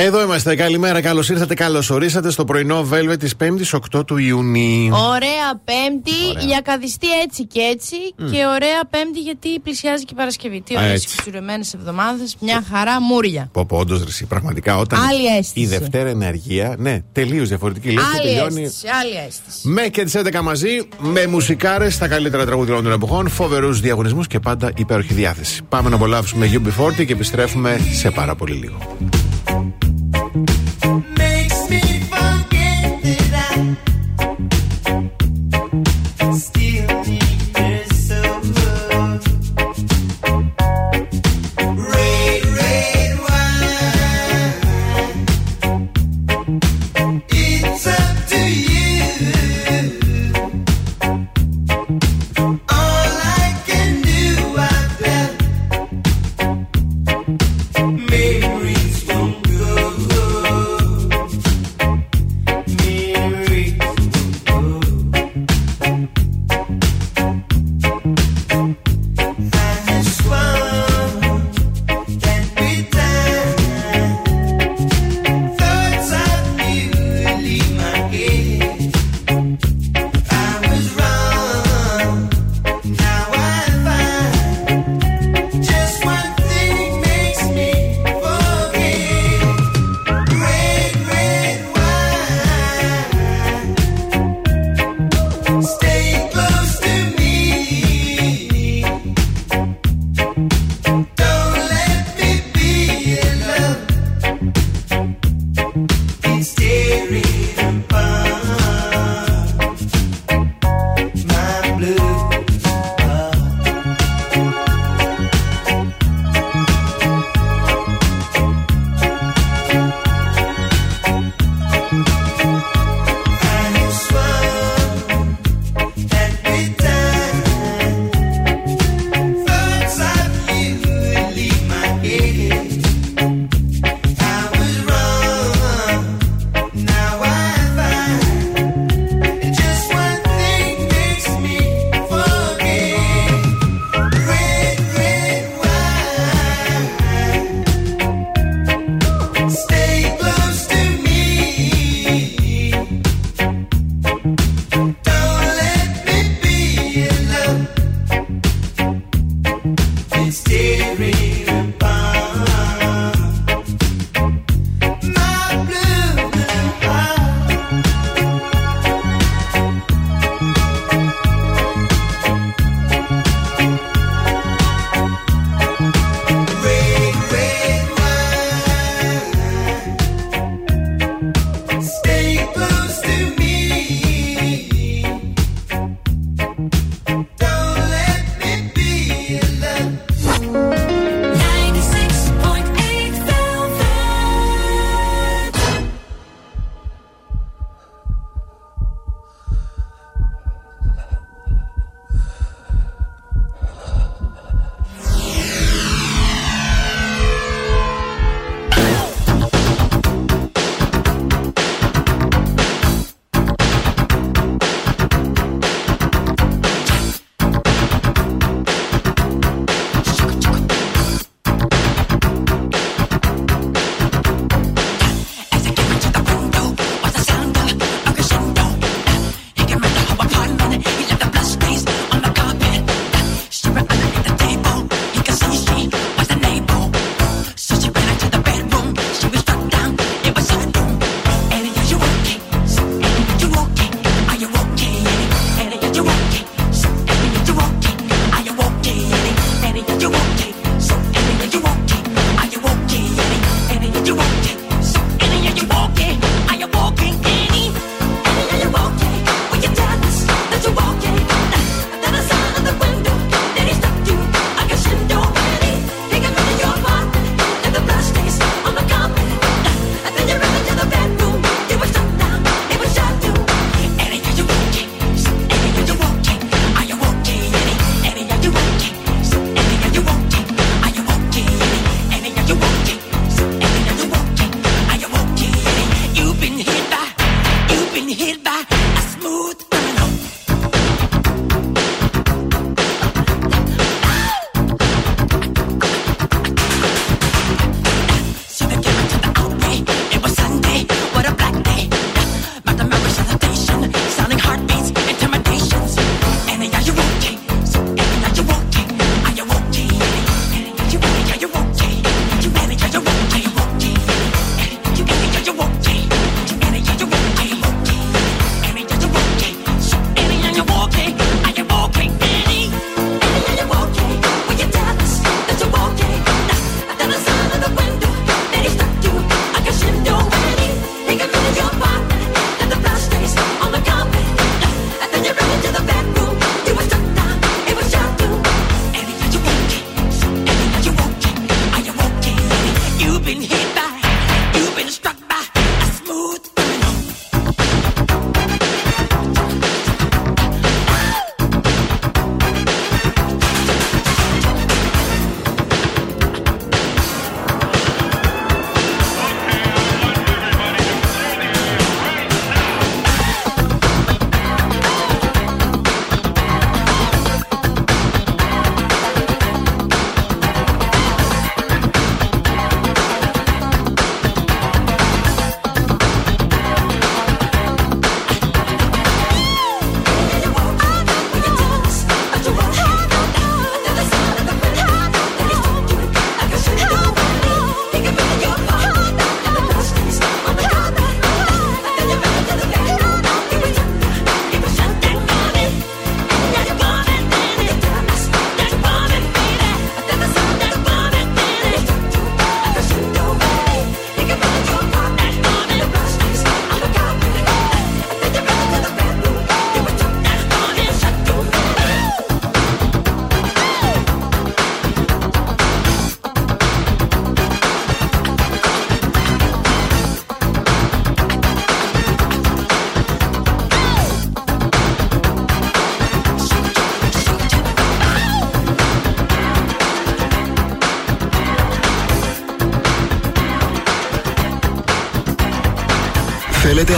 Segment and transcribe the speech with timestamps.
[0.00, 0.54] Εδώ είμαστε.
[0.54, 4.94] Καλημέρα, καλώς ήρθατε, καλώς ορίσατε στο πρωινό Velvet της 5η 8 του Ιουνίου.
[4.94, 7.96] Ωραία Πέμπτη, για καδιστή έτσι και έτσι.
[8.16, 10.60] Και ωραία Πέμπτη γιατί πλησιάζει και η Παρασκευή.
[10.60, 13.48] Τι ωραίες ξηρεμένε εβδομάδες, μια χαρά μούρια.
[13.52, 15.00] Πω, πω, όντως πραγματικά όταν.
[15.00, 15.60] Άλλη αίσθηση.
[15.60, 17.90] Η Δευτέρα ενεργεία, ναι, τελείως διαφορετική.
[17.90, 18.62] Λες άλλη και τελειώνει.
[18.62, 19.68] Αίσθηση, άλλη αίσθηση.
[19.68, 24.40] Με και τις 11 μαζί, με μουσικάρες, τα καλύτερα τραγούδια των εποχών, φοβερούς διαγωνισμούς και
[24.40, 25.62] πάντα υπέροχη διάθεση.
[25.68, 28.96] Πάμε να απολαύσουμε UB40 και επιστρέφουμε σε πάρα πολύ λίγο.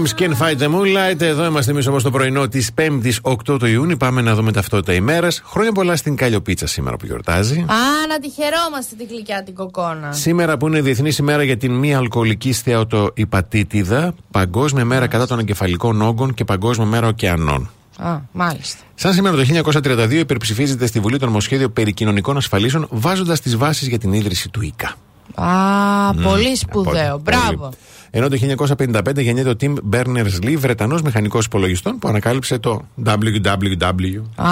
[0.00, 1.20] Lian Rhymes Can't Fight the Moonlight.
[1.20, 3.96] Εδώ είμαστε εμείς όμω το πρωινό της 5η 8 του Ιούνιου.
[3.96, 5.42] Πάμε να δούμε ταυτότητα ημέρας.
[5.44, 7.58] Χρόνια πολλά στην Καλλιοπίτσα σήμερα που γιορτάζει.
[7.58, 10.12] Α, να τη χαιρόμαστε την γλυκιά την κοκόνα.
[10.12, 16.02] Σήμερα που είναι Διεθνής ημέρα για την μη αλκοολική στεατοϊπατήτιδα, Παγκόσμια μέρα κατά των εγκεφαλικών
[16.02, 17.70] όγκων και Παγκόσμια μέρα ωκεανών.
[17.98, 18.82] Α, μάλιστα.
[18.94, 23.88] Σαν σήμερα το 1932 υπερψηφίζεται στη Βουλή το νομοσχέδιο περί κοινωνικών ασφαλίσεων, βάζοντας τις βάσεις
[23.88, 24.94] για την ίδρυση του ΙΚΑ.
[25.34, 27.18] Α, πολύ σπουδαίο.
[27.18, 27.70] Μπράβο.
[28.10, 28.36] Ενώ το
[28.78, 34.22] 1955 γεννιέται ο Tim Berners-Lee, Βρετανός μηχανικός υπολογιστών που ανακάλυψε το www.
[34.34, 34.46] Α,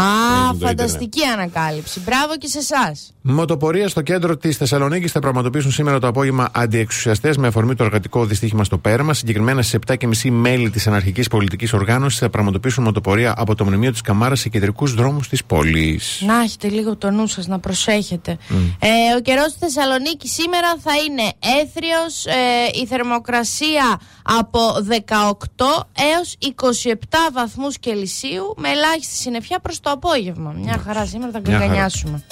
[0.60, 2.00] φανταστική ανακάλυψη.
[2.00, 3.12] Μπράβο και σε εσάς.
[3.20, 8.24] Μοτοπορία στο κέντρο της Θεσσαλονίκης θα πραγματοποιήσουν σήμερα το απόγευμα αντιεξουσιαστές με αφορμή το εργατικό
[8.24, 9.14] δυστύχημα στο Πέραμα.
[9.14, 14.00] Συγκεκριμένα στι 7.30 μέλη της αναρχική πολιτικής οργάνωσης θα πραγματοποιήσουν μοτοπορία από το μνημείο της
[14.00, 16.22] Καμάρας σε κεντρικούς δρόμους της πόλης.
[16.26, 18.36] Να έχετε λίγο το νου σας, να προσέχετε.
[18.78, 18.88] Ε,
[19.18, 23.47] ο καιρός στη Θεσσαλονίκη σήμερα θα είναι έθριος, ε, η θερμοκρασία
[24.22, 24.60] από
[25.06, 25.26] 18
[26.16, 26.36] έως
[26.82, 26.92] 27
[27.32, 30.52] βαθμούς Κελσίου με ελάχιστη συννεφιά προς το απόγευμα.
[30.52, 32.24] Μια χαρά σήμερα θα γκρινιάσουμε.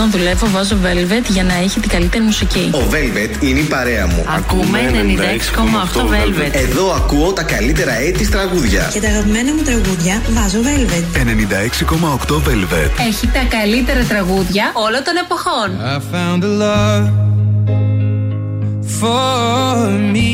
[0.00, 2.70] Όταν δουλεύω βάζω Velvet για να έχει την καλύτερη μουσική.
[2.74, 4.24] Ο Velvet είναι η παρέα μου.
[4.36, 6.54] Ακούμε 96,8 Velvet.
[6.54, 8.90] Εδώ ακούω τα καλύτερα έτη τραγούδια.
[8.92, 11.18] Και τα αγαπημένα μου τραγούδια βάζω Velvet.
[12.28, 12.90] 96,8 Velvet.
[13.08, 15.68] Έχει τα καλύτερα τραγούδια όλων των εποχών.
[15.80, 17.06] I found a love
[19.00, 20.32] for me.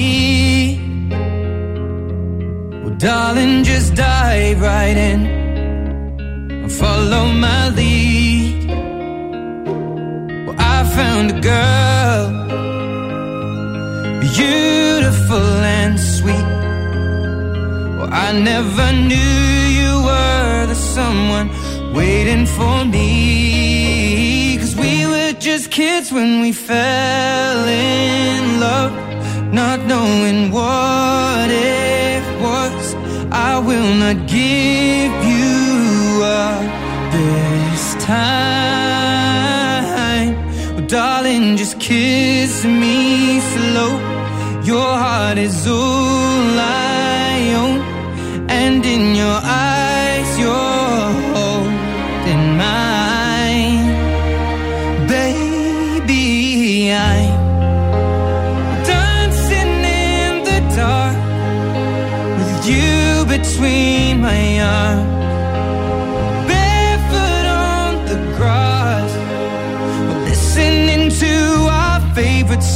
[2.82, 5.20] Well, darling, just dive right in.
[6.78, 8.05] Follow my lead.
[10.97, 12.26] Found a girl,
[14.19, 15.49] beautiful
[15.79, 16.49] and sweet.
[17.99, 19.37] Well, I never knew
[19.81, 21.49] you were the someone
[21.93, 24.57] waiting for me.
[24.59, 28.93] Cause we were just kids when we fell in love,
[29.53, 32.95] not knowing what it was.
[33.31, 36.62] I will not give you up
[37.12, 38.46] this time.
[41.86, 43.92] Kiss me slow.
[44.64, 46.85] Your heart is all I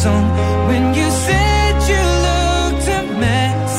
[0.02, 0.26] song.
[0.68, 3.72] When you said you looked a mess,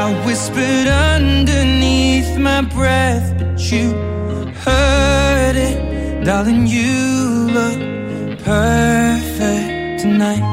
[0.00, 3.84] I whispered underneath my breath, but you
[4.66, 5.78] heard it,
[6.24, 6.66] darling.
[6.66, 6.96] You
[7.58, 7.78] look
[8.50, 10.46] perfect tonight.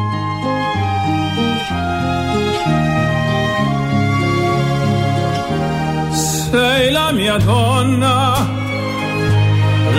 [6.14, 8.18] Sei la mia donna,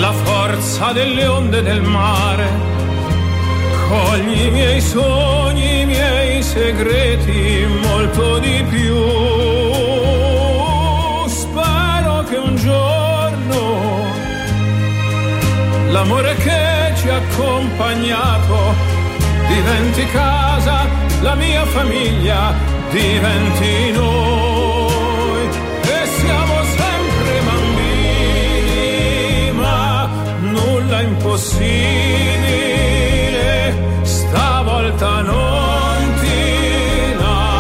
[0.05, 2.66] la forza delle onde del mare.
[3.89, 8.97] Cogli i miei sogni, i miei segreti, molto di più.
[11.29, 14.05] Spero che un giorno
[15.91, 18.75] l'amore che ci ha accompagnato
[19.49, 20.87] diventi casa,
[21.23, 22.55] la mia famiglia
[22.91, 25.49] diventi noi.
[25.83, 28.87] E siamo sempre bambini,
[34.97, 37.55] stavolta non ti lascerò.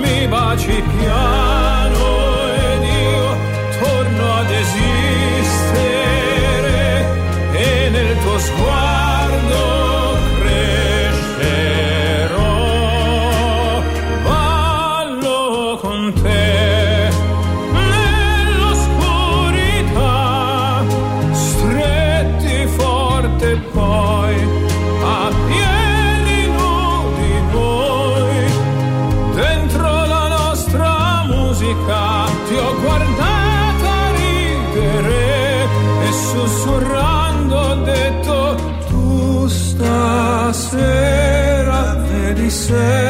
[0.00, 2.04] Mi baci piano
[2.54, 3.36] ed io
[3.80, 5.96] torno ad esistere
[7.52, 9.77] e nel tuo sguardo
[40.58, 43.07] stasera vedi sei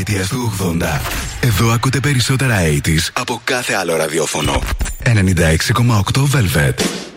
[0.00, 1.00] δεκαετίας του 80.
[1.40, 4.62] Εδώ ακούτε περισσότερα 80s από κάθε άλλο ραδιόφωνο.
[5.04, 5.12] 96,8
[6.32, 7.09] Velvet.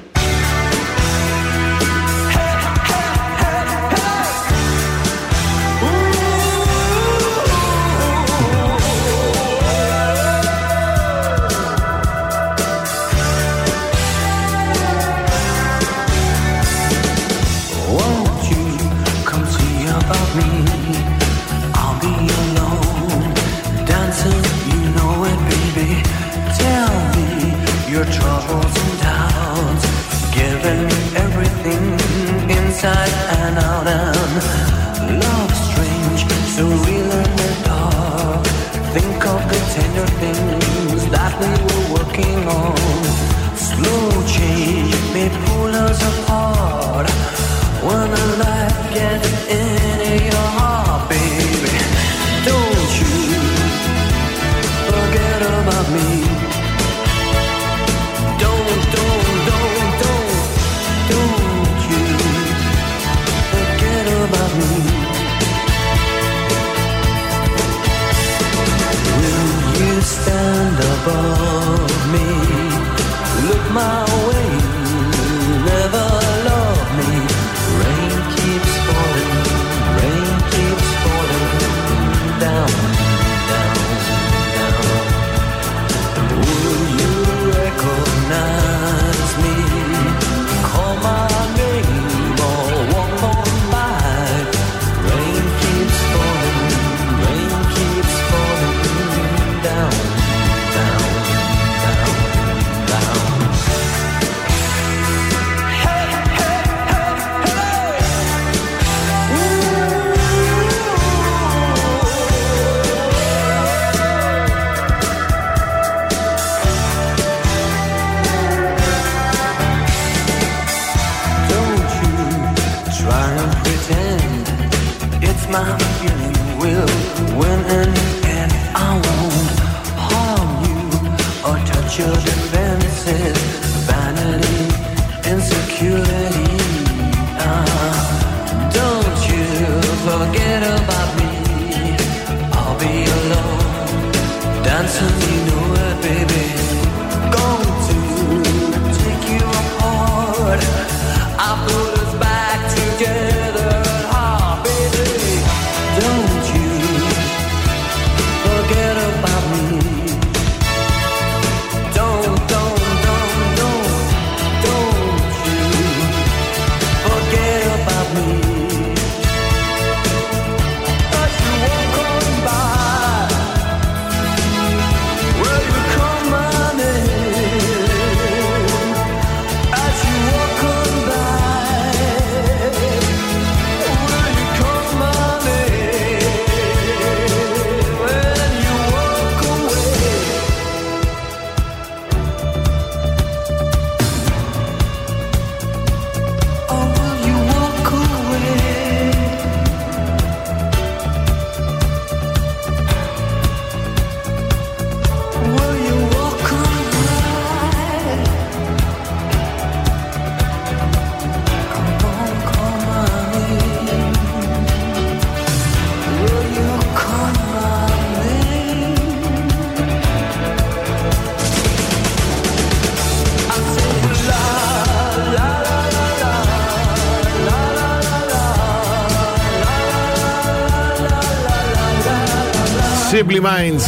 [233.44, 233.84] Minds.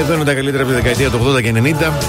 [0.00, 1.56] Εδώ είναι τα καλύτερα από τη δεκαετία του 80 και 90.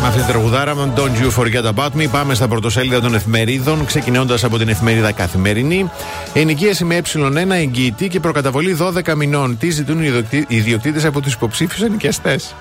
[0.02, 2.08] Με αυτή την τραγουδάρα με Don't You Forget About Me.
[2.12, 5.90] Πάμε στα πρωτοσέλιδα των εφημερίδων, ξεκινώντας από την εφημερίδα Καθημερινή.
[6.34, 9.58] Ενοικίαση με ε1 εγγυητή και προκαταβολή 12 μηνών.
[9.58, 12.56] Τι ζητούν οι ιδιοκτήτες από τους υποψήφιους ενοικιαστές;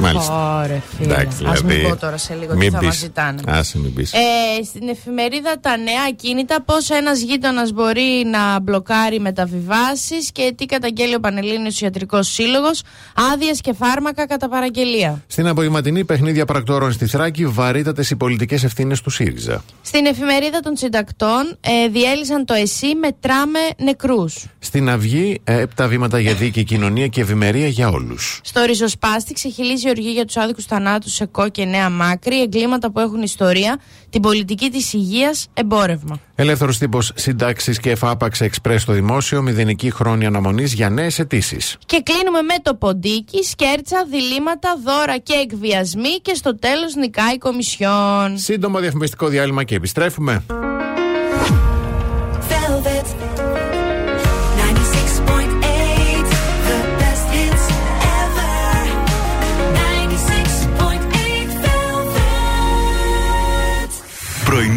[0.00, 0.62] Μάλιστα.
[0.64, 1.12] Ωραία, φίλε.
[1.14, 2.86] Εντάξει, Ας μην δηλαδή, πω τώρα σε λίγο τι μην θα πεις.
[2.86, 3.42] μας ζητάνε.
[3.46, 4.12] Άσε μην πεις.
[4.12, 4.18] Ε,
[4.64, 11.14] στην εφημερίδα Τα Νέα Ακίνητα πώς ένας γείτονας μπορεί να μπλοκάρει μεταβιβάσεις και τι καταγγέλει
[11.14, 12.82] ο Πανελλήνιος Ιατρικός Σύλλογος,
[13.32, 15.22] άδειες και φάρμακα κατά παραγγελία.
[15.26, 19.64] Στην απογευματινή παιχνίδια πρακτόρων στη Θράκη, βαρύτατες οι πολιτικές ευθύνες του ΣΥΡΙΖΑ.
[19.82, 24.44] Στην εφημερίδα των συντακτών ε, διέλυσαν το ΕΣΥ με τράμε νεκρούς.
[24.58, 28.40] Στην Αυγή, ε, έπτα βήματα για δίκαιη κοινωνία και ευημερία για όλους.
[28.44, 33.00] Στο ριζοσπάστη ξεχυλίζει οργή για τους άδικους θανάτους σε ΚΟ και Νέα Μάκρη, εγκλήματα που
[33.00, 36.20] έχουν ιστορία, την πολιτική της υγείας, εμπόρευμα.
[36.34, 41.76] Ελεύθερος τύπος συντάξει και εφάπαξ εξπρέ στο δημόσιο, μηδενική χρόνια αναμονής για νέες αιτήσεις.
[41.86, 47.38] Και κλείνουμε με το ποντίκι, σκέρτσα, διλήμματα, δώρα και εκβιασμοί και στο τέλος νικάει η
[47.38, 48.38] Κομισιόν.
[48.38, 50.44] Σύντομο διαφημιστικό διάλειμμα και επιστρέφουμε.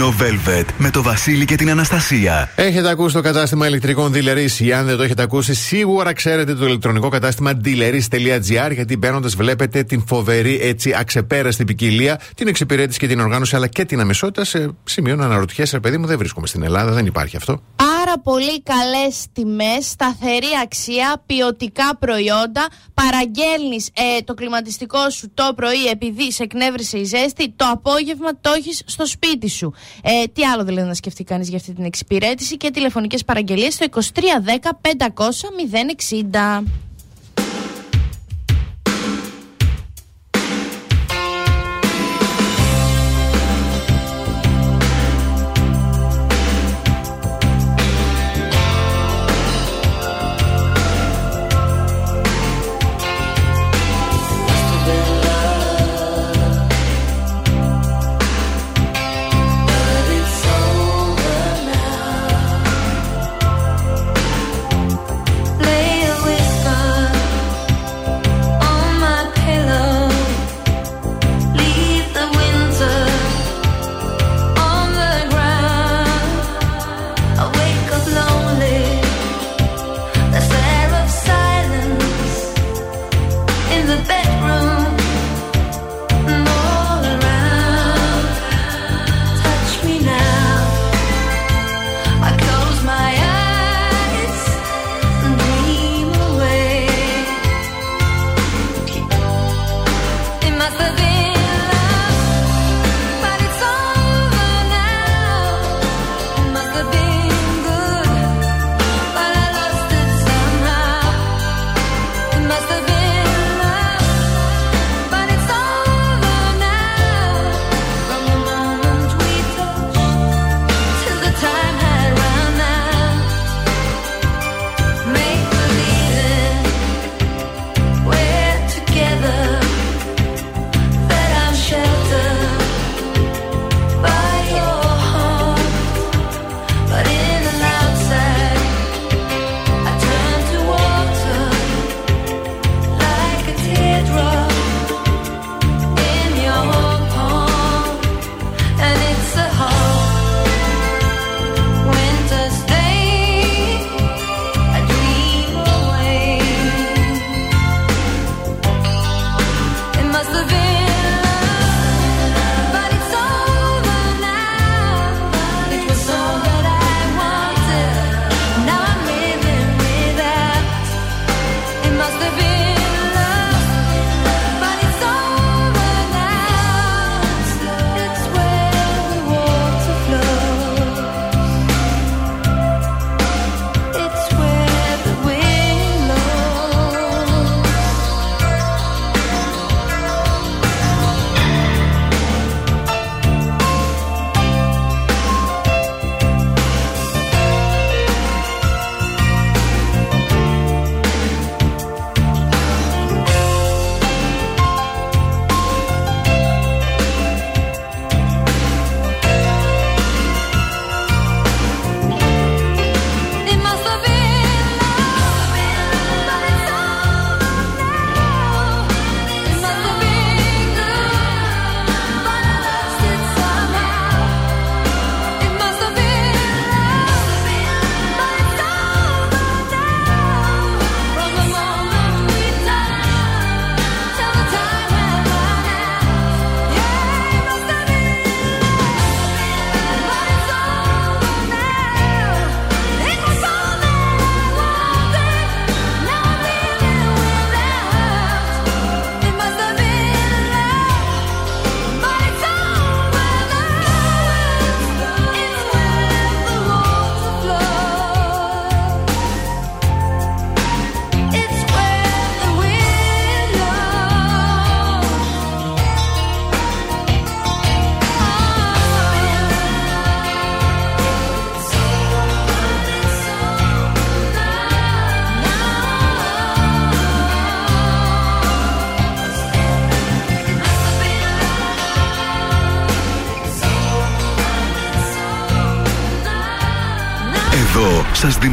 [0.01, 2.49] πρωινό Velvet με το Βασίλη και την Αναστασία.
[2.55, 6.65] Έχετε ακούσει το κατάστημα ηλεκτρικών Dealeries ή αν δεν το έχετε ακούσει, σίγουρα ξέρετε το
[6.65, 13.19] ηλεκτρονικό κατάστημα dealeries.gr γιατί μπαίνοντας βλέπετε την φοβερή έτσι αξεπέραστη ποικιλία, την εξυπηρέτηση και την
[13.19, 16.91] οργάνωση αλλά και την αμεσότητα σε σημείο να αναρωτιέσαι, παιδί μου, δεν βρίσκομαι στην Ελλάδα,
[16.91, 17.61] δεν υπάρχει αυτό
[18.11, 19.85] πάρα πολύ καλές τιμές.
[19.85, 22.67] σταθερή αξία, ποιοτικά προϊόντα.
[22.93, 28.51] Παραγγέλνεις ε, το κλιματιστικό σου το πρωί επειδή σε εκνεύρισε η ζέστη, το απόγευμα το
[28.57, 29.73] έχεις στο σπίτι σου.
[30.03, 33.85] Ε, τι άλλο δηλαδή να σκεφτεί κανείς για αυτή την εξυπηρέτηση και τηλεφωνικές παραγγελίες στο
[33.91, 33.99] 2310
[34.81, 35.23] 500
[36.31, 36.63] 060.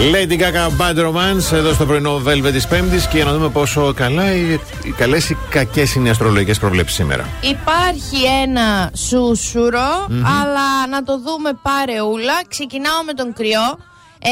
[0.00, 3.92] Lady Gaga Bad Romance εδώ στο πρωινό Velvet της Πέμπτης και για να δούμε πόσο
[3.94, 4.52] καλά οι,
[4.84, 7.28] οι καλές ή κακές είναι οι αστρολογικές προβλέψεις σήμερα.
[7.50, 10.06] Υπάρχει ένα σούσουρο,
[10.40, 12.32] αλλά να το δούμε παρεούλα.
[12.48, 13.78] Ξεκινάω με τον κρυό.
[14.22, 14.30] Ε,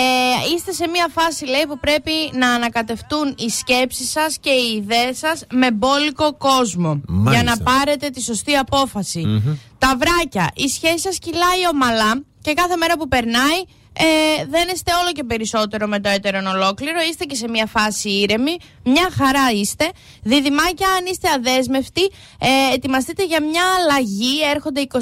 [0.55, 5.19] είστε σε μια φάση, λέει, που πρέπει να ανακατευτούν οι σκέψεις σας και οι ιδέες
[5.19, 7.01] σας με μπόλικο κόσμο.
[7.09, 7.45] Μάλιστα.
[7.45, 9.43] Για να πάρετε τη σωστή απόφαση.
[9.79, 13.61] Τα βράκια, η σχέση σας κυλάει ομαλά και κάθε μέρα που περνάει
[14.01, 17.01] ε, δεν είστε όλο και περισσότερο με το έτερον ολόκληρο.
[17.11, 18.57] Είστε και σε μια φάση ήρεμη.
[18.85, 19.89] Μια χαρά είστε.
[20.23, 22.03] Διδυμάκια, αν είστε αδέσμευτοι,
[22.39, 24.43] ε, ετοιμαστείτε για μια αλλαγή.
[24.55, 24.99] Έρχονται 24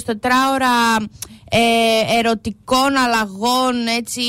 [0.52, 0.96] ώρα
[1.50, 4.20] ε, ερωτικών αλλαγών, έτσι,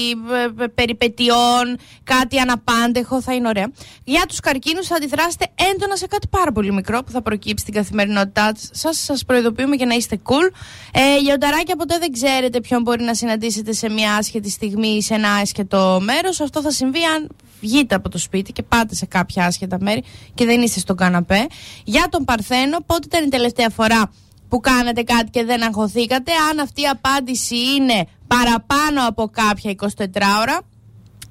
[0.59, 3.71] ε, ε, περιπετειών, κάτι αναπάντεχο, θα είναι ωραία.
[4.03, 7.73] Για τους καρκίνους θα αντιδράσετε έντονα σε κάτι πάρα πολύ μικρό που θα προκύψει στην
[7.73, 8.97] καθημερινότητά σας.
[9.03, 10.51] Σας προειδοποιούμε για να είστε cool.
[10.93, 15.13] Ε, λιονταράκια, ποτέ δεν ξέρετε ποιον μπορεί να συναντήσετε σε μια άσχετη στιγμή ή σε
[15.13, 16.41] ένα άσχετο μέρος.
[16.41, 17.29] Αυτό θα συμβεί αν
[17.61, 20.03] βγείτε από το σπίτι και πάτε σε κάποια άσχετα μέρη
[20.33, 21.47] και δεν είστε στον καναπέ.
[21.83, 24.11] Για τον Παρθένο, πότε ήταν η τελευταία φορά
[24.49, 26.31] που κάνατε κάτι και δεν αγχωθήκατε.
[26.51, 30.05] Αν αυτή η απάντηση είναι παραπάνω από κάποια 24
[30.41, 30.61] ώρα,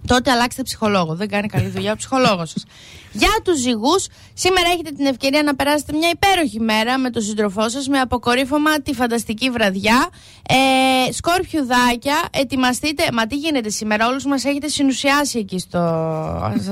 [0.06, 1.14] τότε αλλάξτε ψυχολόγο.
[1.14, 2.64] Δεν κάνει καλή δουλειά ο ψυχολόγος σας.
[3.12, 7.68] Για τους ζυγούς, σήμερα έχετε την ευκαιρία να περάσετε μια υπέροχη μέρα με τον σύντροφό
[7.68, 10.08] σας με αποκορύφωμα τη φανταστική βραδιά.
[10.48, 13.02] Ε, σκορπιουδάκια, ετοιμαστείτε.
[13.12, 15.78] Μα τι γίνεται σήμερα, όλους μας έχετε συνουσιάσει εκεί στο,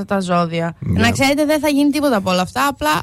[0.03, 0.77] στα ζώδια.
[0.81, 2.67] Να ξέρετε, δεν θα γίνει τίποτα από όλα αυτά.
[2.69, 3.03] Απλά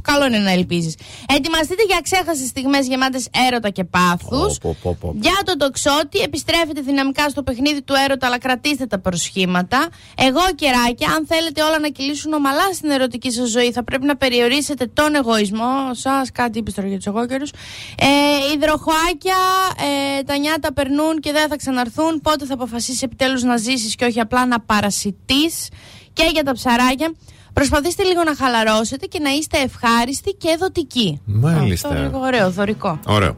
[0.00, 0.94] α, καλό είναι να ελπίζεις.
[1.28, 4.58] Ετοιμαστείτε για ξέχαστε στιγμές γεμάτες έρωτα και πάθους.
[4.58, 5.14] Πω, πω, πω.
[5.20, 9.88] Για τον τοξότη, επιστρέφετε δυναμικά στο παιχνίδι του έρωτα, αλλά κρατήστε τα προσχήματα.
[10.16, 14.16] Εγώ, κεράκια, αν θέλετε όλα να κυλήσουν ομαλά στην ερωτική σας ζωή, θα πρέπει να
[14.16, 16.32] περιορίσετε τον εγωισμό σας.
[16.32, 17.50] Κάτι είπε τώρα για τους εγώκερους.
[17.98, 18.06] Ε,
[18.54, 19.36] υδροχοάκια,
[20.18, 22.20] ε, τα νιάτα περνούν και δεν θα ξαναρθούν.
[22.20, 25.68] Πότε θα αποφασίσεις επιτέλους να ζήσεις και όχι απλά να παρασιτείς.
[26.12, 27.14] Και για τα ψαράκια,
[27.52, 31.20] προσπαθήστε λίγο να χαλαρώσετε και να είστε ευχάριστοι και δοτικοί.
[31.24, 31.88] Μάλιστα.
[31.88, 32.98] Αυτό λίγο ωραίο, δωρικό.
[33.06, 33.36] Ωραίο.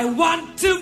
[0.00, 0.79] I want to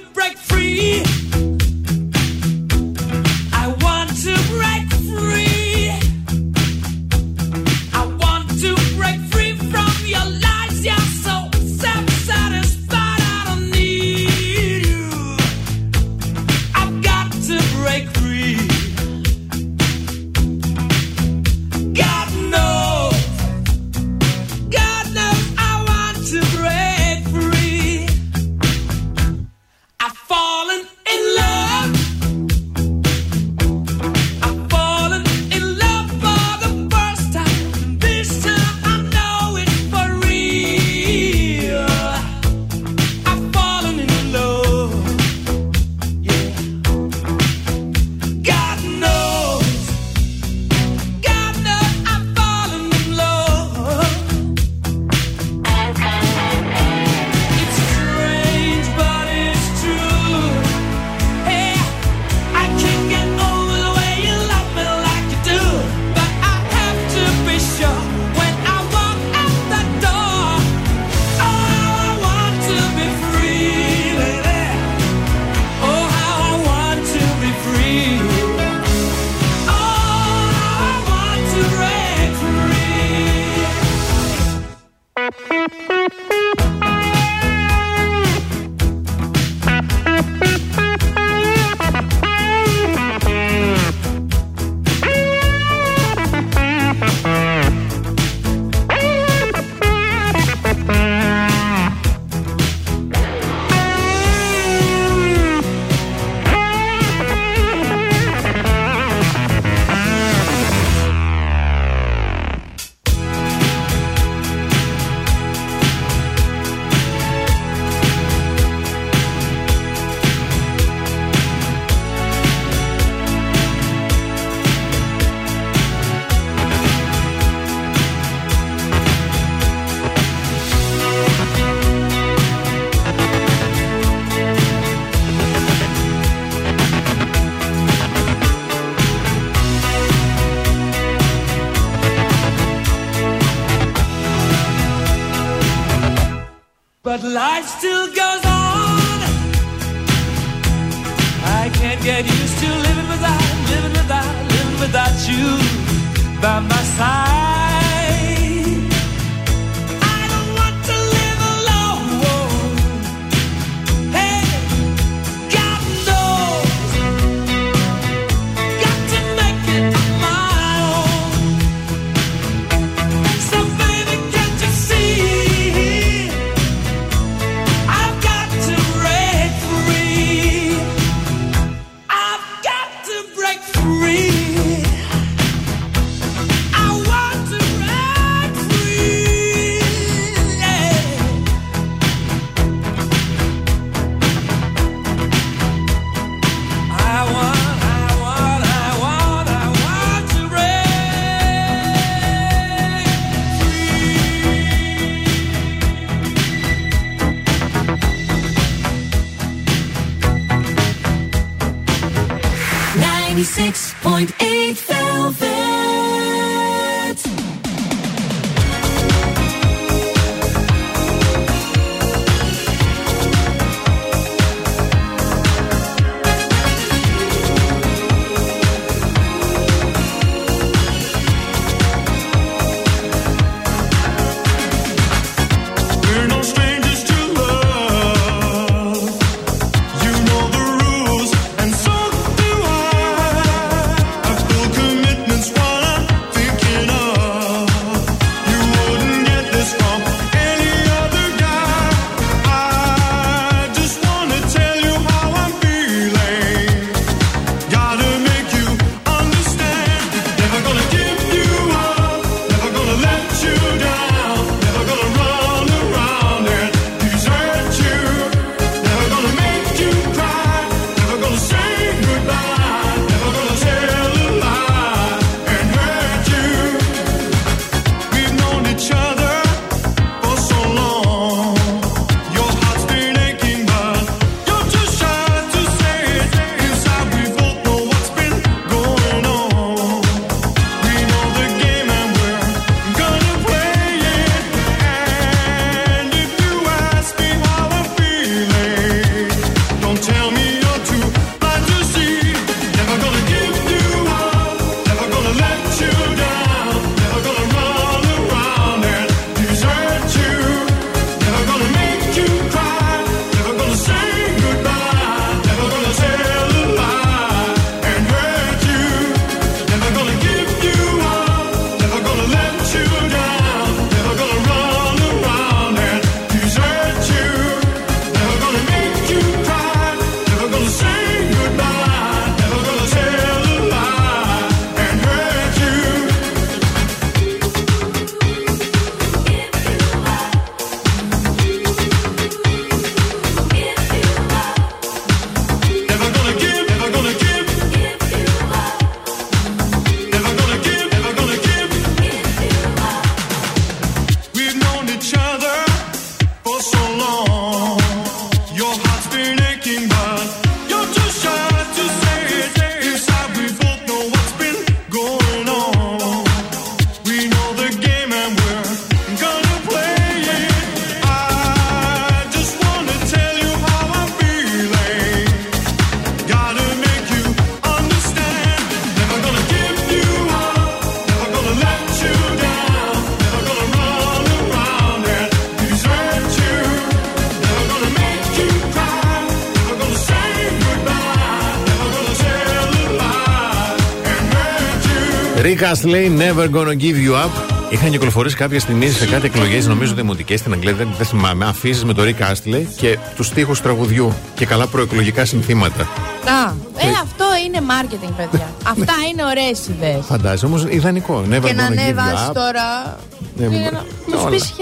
[395.70, 397.30] Castley, Never Gonna Give You Up.
[397.70, 401.44] Είχαν κυκλοφορήσει κάποια στιγμή σε κάτι εκλογές, νομίζω δημοτικές στην Αγγλία, δεν, δεν θυμάμαι.
[401.44, 405.88] Αφήσεις με το Rick Astley και τους τοίχου τραγουδιού και καλά προεκλογικά συνθήματα.
[406.24, 406.56] Να.
[406.76, 408.28] Ε, αυτό είναι marketing, παιδιά.
[408.32, 408.70] Ναι.
[408.70, 410.04] Αυτά είναι ωραίες ιδέες.
[410.04, 411.24] Φαντάζομαι όμως ιδανικό.
[411.30, 412.96] Never και να ανέβας τώρα
[413.38, 413.70] ναι, ναι,
[414.10, 414.52] τους πεις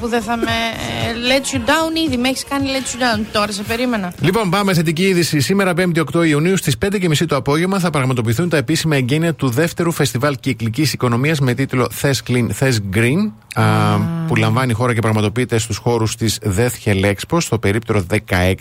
[0.00, 2.16] που δεν θα με ε, let you down ήδη.
[2.16, 4.12] Με έχεις κάνει let you down τώρα, σε περίμενα.
[4.20, 5.40] Λοιπόν, πάμε θετική είδηση.
[5.40, 9.92] Σήμερα, 5η 8 Ιουνίου στις 5.30 το απόγευμα θα πραγματοποιηθούν τα επίσημα εγγένεια του δεύτερου
[9.92, 13.30] φεστιβάλ κυκλικής οικονομίας με τίτλο Thess Clean, Thess Green.
[14.26, 18.54] Που λαμβάνει η χώρα και πραγματοποιείται στους χώρους της Death Hell Expo στο περίπτερο 16.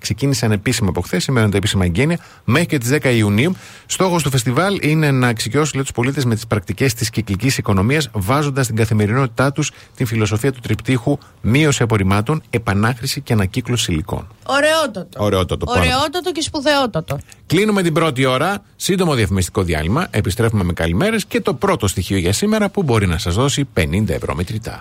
[0.00, 3.56] Ξεκίνησαν επίσημα από χθες, σήμερα είναι τα επίσημα εγγένεια, μέχρι και τις 10 Ιουνίου.
[3.86, 8.66] Στόχος του φεστιβάλ είναι να εξοικειώσει τους πολίτες με τις πρακτικές της κυκλικής οικονομίας, βάζοντας
[8.66, 14.26] την καθημερινή καθημερινότητά τους την φιλοσοφία του τριπτύχου μείωση απορριμμάτων, επανάχρηση και ανακύκλωση υλικών.
[14.46, 15.24] Ωραιότατο.
[15.24, 15.66] Ωραιότατο.
[15.66, 15.92] πάρα πολύ.
[15.92, 17.18] Ωραιότατο και σπουδαιότατο.
[17.46, 18.62] Κλείνουμε την πρώτη ώρα.
[18.76, 20.06] Σύντομο διαφημιστικό διάλειμμα.
[20.10, 24.08] Επιστρέφουμε με καλημέρες και το πρώτο στοιχείο για σήμερα που μπορεί να σας δώσει 50
[24.08, 24.80] ευρώ μετρητά.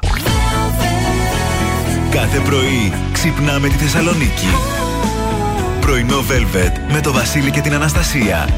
[2.12, 4.48] Κάθε πρωί ξυπνάμε τη Θεσσαλονίκη.
[5.82, 8.50] Πρωινό Velvet με το Βασίλη και την Αναστασία.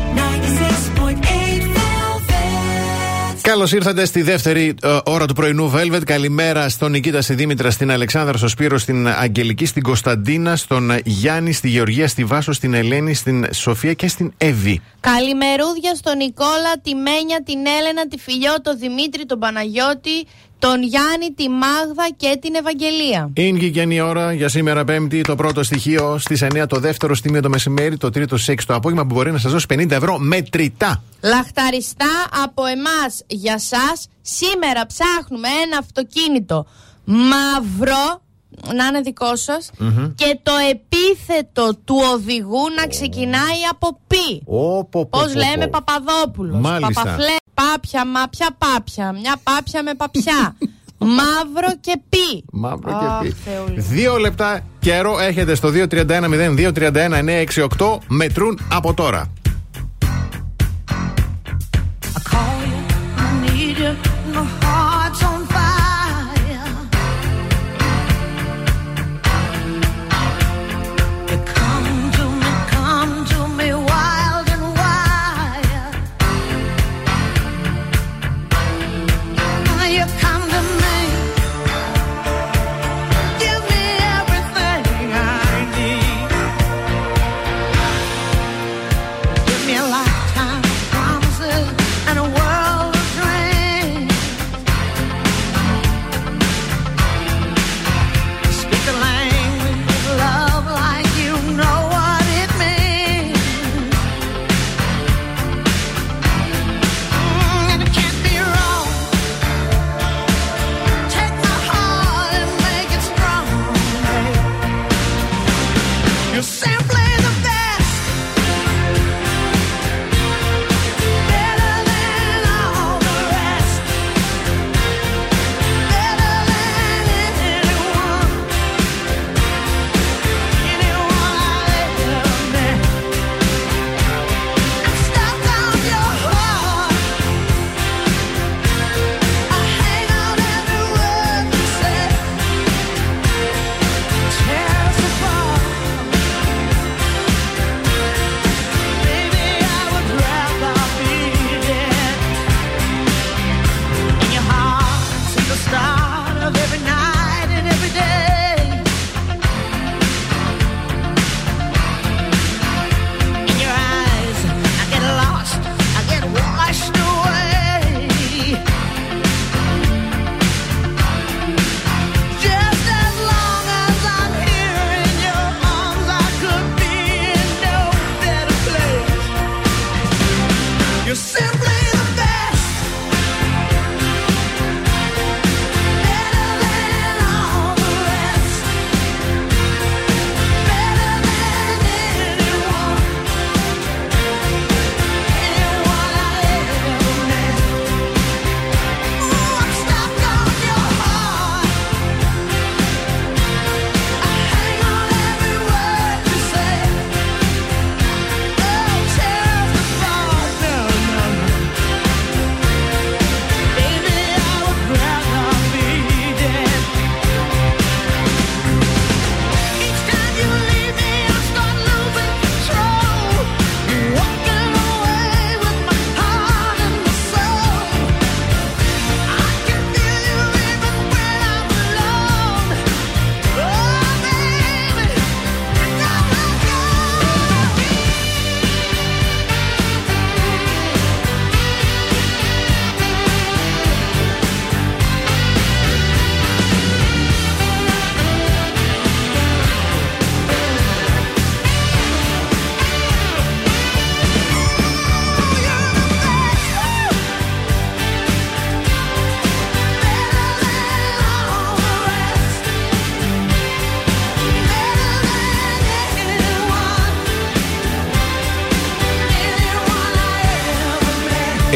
[3.47, 6.01] Καλώς ήρθατε στη δεύτερη ε, ώρα του πρωινού Velvet.
[6.05, 11.51] Καλημέρα στον Νικήτα, στη Δήμητρα, στην Αλεξάνδρα, στο Σπύρο, στην Αγγελική, στην Κωνσταντίνα, στον Γιάννη,
[11.53, 14.81] στη Γεωργία, στη Βάσο, στην Ελένη, στην Σοφία και στην Εύη.
[14.99, 20.25] Καλημερούδια στον Νικόλα, τη Μένια, την Έλενα, τη Φιλιό, τον Δημήτρη, τον Παναγιώτη,
[20.59, 23.29] τον Γιάννη, τη Μάγδα και την Ευαγγελία.
[23.33, 25.21] Είναι και η καινή ώρα για σήμερα Πέμπτη.
[25.21, 28.73] Το πρώτο στοιχείο στις 9 το δεύτερο στιγμή το μεσημέρι, το τρίτο στις 6 το
[28.73, 31.03] απόγευμα που μπορεί να σας δώσει 50 ευρώ μετρητά.
[31.21, 36.65] Λαχταριστά από εμάς για σας Σήμερα ψάχνουμε ένα αυτοκίνητο
[37.03, 38.21] Μαύρο
[38.75, 39.69] Να είναι δικό σας
[40.15, 45.67] Και το επίθετο του οδηγού να ξεκινάει από πι Πω, πω, πω, Πώς πω, λέμε
[45.67, 45.79] πω.
[45.83, 47.01] Παπαδόπουλος Μάλιστα.
[47.03, 50.55] Παπαφλέ Πάπια, μα ποια πάπια Μια πάπια με παπιά
[51.17, 53.35] Μαύρο και πι Μαύρο Αχ, και πει.
[53.45, 53.79] Θεούλη.
[53.81, 57.97] Δύο λεπτά καιρό έχετε στο 231-0231-968.
[58.07, 59.31] Μετρούν από τώρα.
[62.15, 62.81] I call you,
[63.17, 63.91] I need you,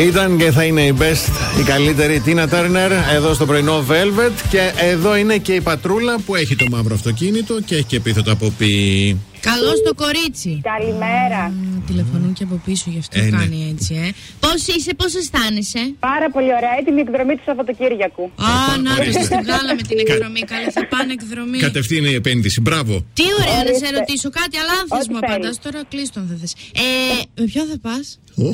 [0.07, 4.31] Ήταν και θα είναι η best, η καλύτερη Tina Turner εδώ στο πρωινό Velvet.
[4.49, 8.31] Και εδώ είναι και η πατρούλα που έχει το μαύρο αυτοκίνητο και έχει και επίθετο
[8.31, 9.17] από πει.
[9.41, 10.61] Καλώς το κορίτσι.
[10.73, 11.53] Καλημέρα.
[11.87, 13.29] Τηλεφωνούν και από πίσω, γι' αυτό Ε, ναι.
[13.37, 14.09] κάνει έτσι, ε.
[14.39, 16.73] Πώς είσαι, πώς αισθάνεσαι; Πάρα πολύ ωραία.
[16.79, 18.23] Έτοιμη η εκδρομή του Σαββατοκύριακου.
[18.35, 19.07] Α, να ορίστε.
[19.19, 20.39] έρθει στην γάλα με την εκδρομή.
[20.39, 21.57] Καλή, θα πάνε εκδρομή.
[21.57, 22.61] Κατευθείαν η επένδυση.
[22.61, 22.93] Μπράβο.
[23.13, 23.89] Τι ωραία να σε Ορίστε.
[23.97, 25.35] ρωτήσω κάτι, αλλά αν θες Ό,τι μου θέλεις.
[25.35, 26.53] απαντάς τώρα, κλείστον θα θες.
[26.83, 28.05] Ε, με ποιον θα πας;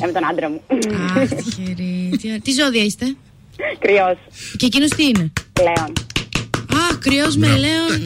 [0.02, 0.60] Ε, με τον άντρα μου.
[1.16, 1.92] Αχ, τυχερή.
[2.20, 3.06] Τι- Τι ζώδια είστε;
[3.78, 4.18] Κρυός.
[4.56, 5.24] Και εκείνος τι είναι;
[5.66, 5.92] Λέων.
[6.98, 8.00] Α, κρυό με λέον.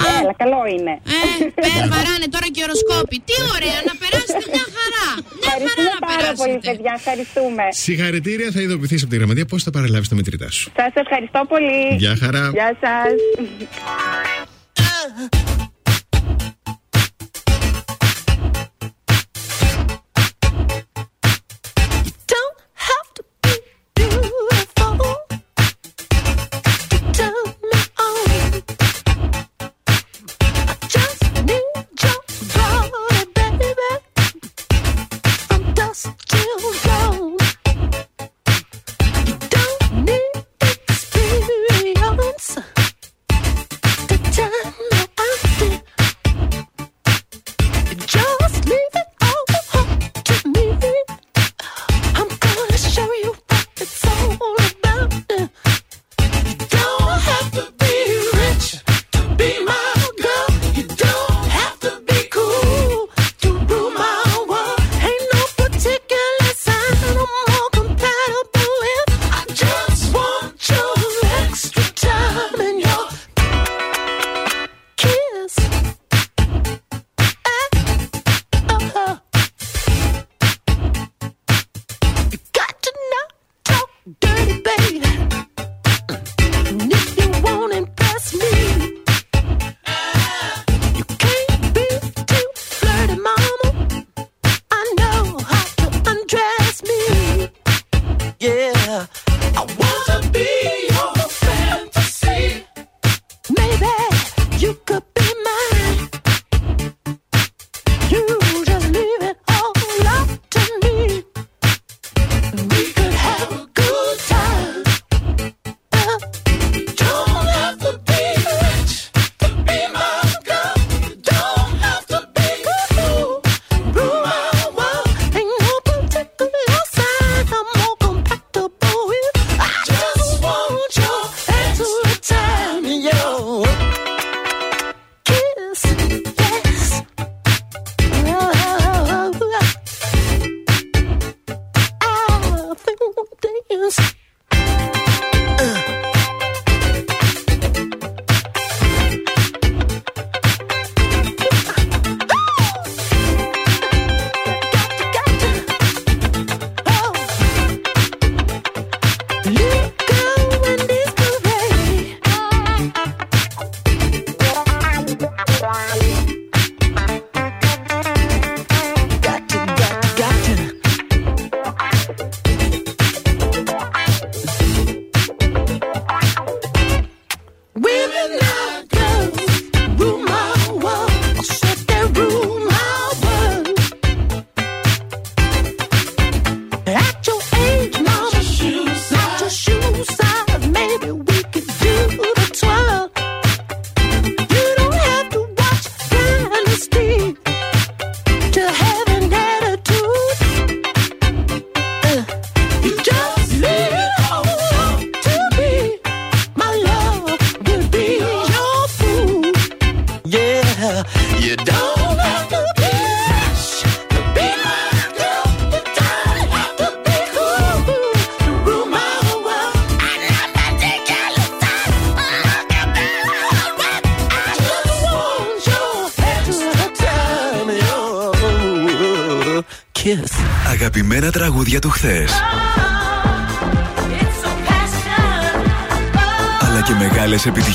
[0.00, 0.94] Α, Έλα, καλό είναι.
[1.14, 3.16] Ε, πε, βαράνε τώρα και οροσκόπη.
[3.28, 5.08] Τι ωραία, να περάσετε μια χαρά.
[5.40, 6.68] Μια χαρά Ευχαριστούμε να πάρα πολύ, περάσετε.
[6.70, 6.92] παιδιά.
[7.00, 7.64] Ευχαριστούμε.
[7.86, 10.64] Συγχαρητήρια, θα ειδοποιηθείς από τη γραμματεία πώς θα παραλάβεις τα μετρητά σου.
[10.80, 11.80] Σας ευχαριστώ πολύ.
[12.02, 12.44] Γεια χαρά.
[12.58, 13.10] Γεια σας.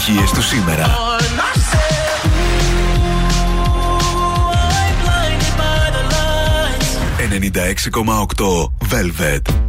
[0.09, 0.85] Επιτυχίες του σήμερα.
[7.29, 9.68] 96,8 Velvet.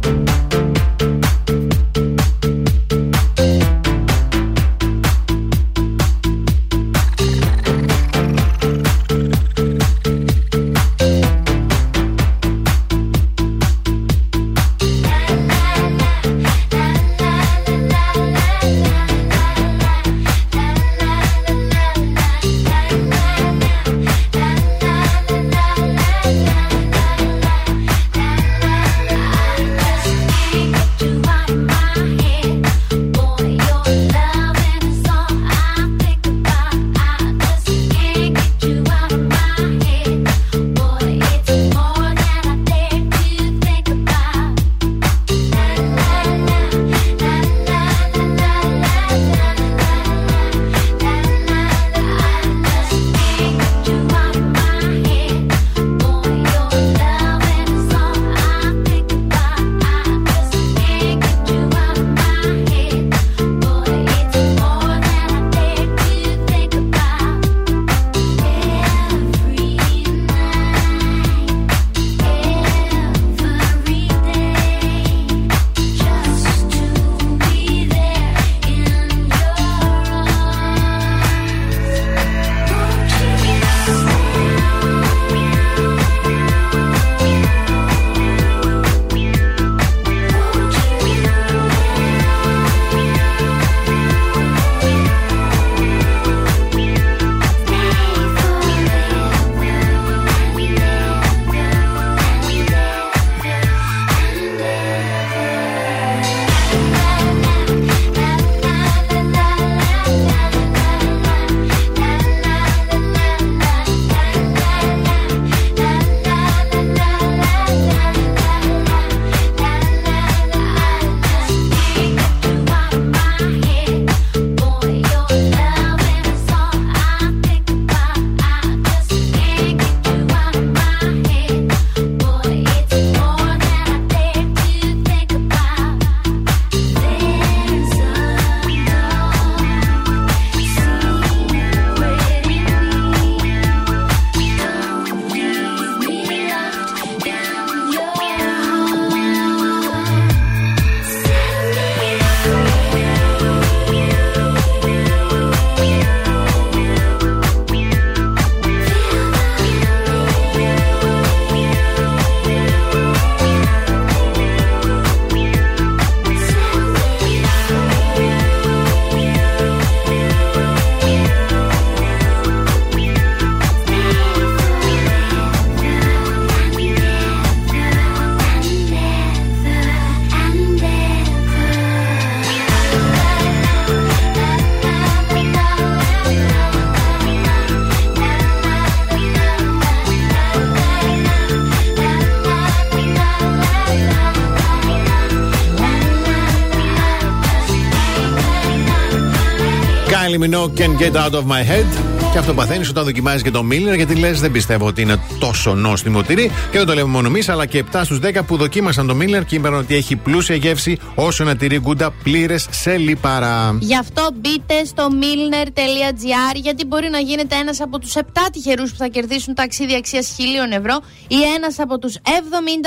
[200.31, 201.85] Kylie Minogue can get out of my head.
[202.31, 205.75] Και αυτό παθαίνεις όταν δοκιμάζεις και το Miller, γιατί λες: Δεν πιστεύω ότι είναι τόσο
[205.75, 206.51] νόστιμο τυρί.
[206.71, 209.45] Και δεν το λέμε μόνο εμείς, αλλά και 7 στους 10 που δοκίμασαν το Miller
[209.45, 213.77] και είπαν ότι έχει πλούσια γεύση όσο ένα τυρί γκούντα πλήρες σε λιπαρά.
[213.79, 218.19] Γι' αυτό μπείτε στο milner.gr γιατί μπορεί να γίνετε ένας από τους 7
[218.51, 222.19] τυχερούς που θα κερδίσουν ταξίδι αξίας χιλίων ευρώ ή ένας από τους 70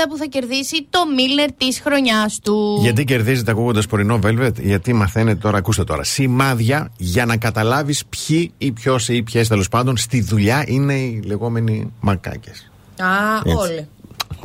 [0.09, 2.79] που θα κερδίσει το Milner της χρονιάς του.
[2.81, 8.51] Γιατί κερδίζετε ακούγοντας πρωινό Velvet, γιατί μαθαίνετε τώρα, ακούστε τώρα, σημάδια για να καταλάβεις ποιοι
[8.57, 12.69] ή ποιος ή ποιες τέλος πάντων στη δουλειά είναι οι λεγόμενοι μακάκες.
[12.99, 13.05] Α,
[13.45, 13.57] Έτσι.
[13.57, 13.87] όλοι.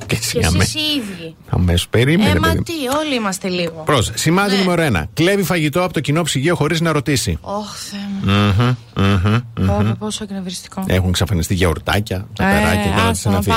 [0.07, 1.35] Και εσύ Και αμέ- εσείς οι ίδιοι.
[1.51, 2.31] αμέσως περίμενε.
[2.31, 2.63] Ε, μα παιδί μου.
[2.63, 3.83] τι, όλοι είμαστε λίγο.
[3.87, 4.63] Προς, σημάδι Ναι.
[4.63, 5.09] νούμερο 1.
[5.15, 7.39] Κλέβει φαγητό από το κοινό ψυγείο χωρίς να ρωτήσει.
[7.41, 8.33] Ωχ, Θεέ μου.
[8.33, 9.67] Μμμ, μμμ, μμμ.
[9.67, 10.85] Πω, πω, Πόσο εκνευριστικό.
[10.87, 13.53] Έχουν εξαφανιστεί γιαουρτάκια, τα Ε, περάκια και όλα άστα τις να συναφείς.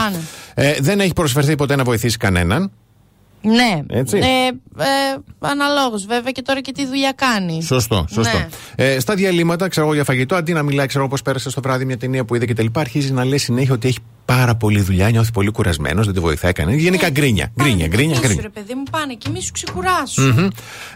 [0.53, 0.69] πάνε.
[0.69, 2.71] Ε, δεν έχει προσφερθεί ποτέ να βοηθήσει κανέναν.
[3.43, 3.81] Ναι.
[3.89, 4.17] Έτσι.
[4.17, 4.47] Ε,
[4.83, 7.61] ε, Αναλόγως, βέβαια και τώρα και τι δουλειά κάνει.
[7.63, 8.37] Σωστό, σωστό.
[8.37, 8.47] Ναι.
[8.75, 11.61] Ε, στα διαλύματα, ξέρω εγώ για φαγητό, αντί να μιλάει, ξέρω εγώ πώς πέρασε στο
[11.61, 14.55] βράδυ μια ταινία που είδε και τα λοιπά, αρχίζει να λέει συνέχεια ότι έχει πάρα
[14.55, 16.77] πολλή δουλειά, νιώθει πολύ κουρασμένος, δεν τη βοηθάει κανένα.
[16.77, 17.51] Γενικά γκρίνια.
[17.61, 18.41] Γκρίνια, γκρίνια, Σου γκρίνια.
[18.41, 20.27] ρε παιδί μου, πάνε και μη σου ξεκουράσουν.
[20.29, 20.47] Μμμ.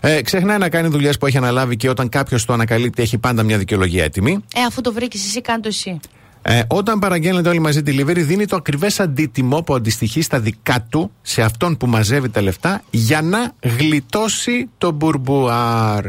[0.02, 3.44] Ε, ξεχνάει να κάνει δουλειές που έχει αναλάβει και όταν κάποιος το ανακαλύπτει, έχει πάντα
[3.44, 4.32] μια δικαιολογία έτοιμη.
[4.56, 6.00] Ε, αφού το βρήκες εσύ, κάνε το εσύ.
[6.50, 11.12] Ε, όταν παραγγέλνετε όλοι μαζί delivery, δίνει το ακριβές αντίτιμο που αντιστοιχεί στα δικά του
[11.22, 16.06] σε αυτόν που μαζεύει τα λεφτά για να γλιτώσει το μπουρμπουάρ.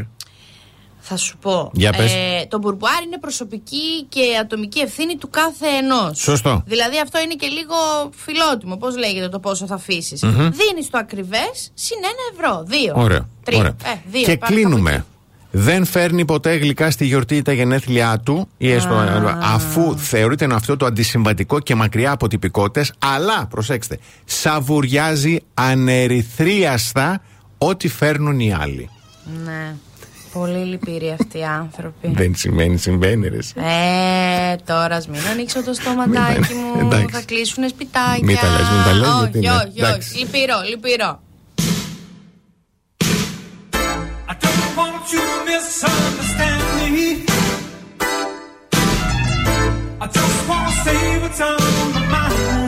[0.98, 1.70] Θα σου πω.
[1.72, 2.12] Για πες.
[2.12, 6.18] Ε, το μπουρμπουάρ είναι προσωπική και ατομική ευθύνη του κάθε ενός.
[6.18, 6.62] Σωστό.
[6.66, 7.74] Δηλαδή αυτό είναι και λίγο
[8.14, 8.76] φιλότιμο.
[8.76, 10.22] Πώς λέγεται το πόσο θα αφήσεις.
[10.22, 10.32] Μμμ.
[10.32, 12.62] Δίνεις το ακριβές συν ένα ευρώ.
[12.66, 12.92] Δύο.
[12.96, 13.28] Ωραίο.
[13.42, 13.58] Τρία.
[13.58, 13.76] ωραίο.
[13.84, 14.22] Ε, δύο.
[14.22, 15.04] και Πάμε κλείνουμε.
[15.60, 18.94] Δεν φέρνει ποτέ γλυκά στη γιορτή ή τα γενέθλιά του, ή έστω,
[19.42, 27.20] αφού θεωρείται ένα αυτό το αντισυμβατικό και μακριά από τυπικότητες, αλλά προσέξτε, σαβουριάζει ανερυθρίαστα
[27.58, 28.88] ό,τι φέρνουν οι άλλοι.
[29.44, 29.74] Ναι.
[30.32, 32.10] Πολύ λυπηροί αυτοί οι άνθρωποι.
[32.14, 33.36] Δεν σημαίνει, συμβαίνει, ρε.
[33.36, 33.54] εσύ.
[33.56, 36.88] Ε, τώρα ας μην ανοίξω το στόματάκι Μην μου.
[36.88, 37.14] τα- εντάξει.
[37.14, 38.20] Θα κλείσουν σπιτάκια.
[38.24, 39.50] Μην τα λες, μην τα λες, γιατί Όχι, είναι.
[39.54, 40.10] όχι, Εντάξει.
[40.14, 40.18] όχι.
[40.24, 41.20] Λυπηρό, λυπηρό.
[45.12, 47.24] You misunderstand me.
[50.00, 52.67] I just to say what's on my mind.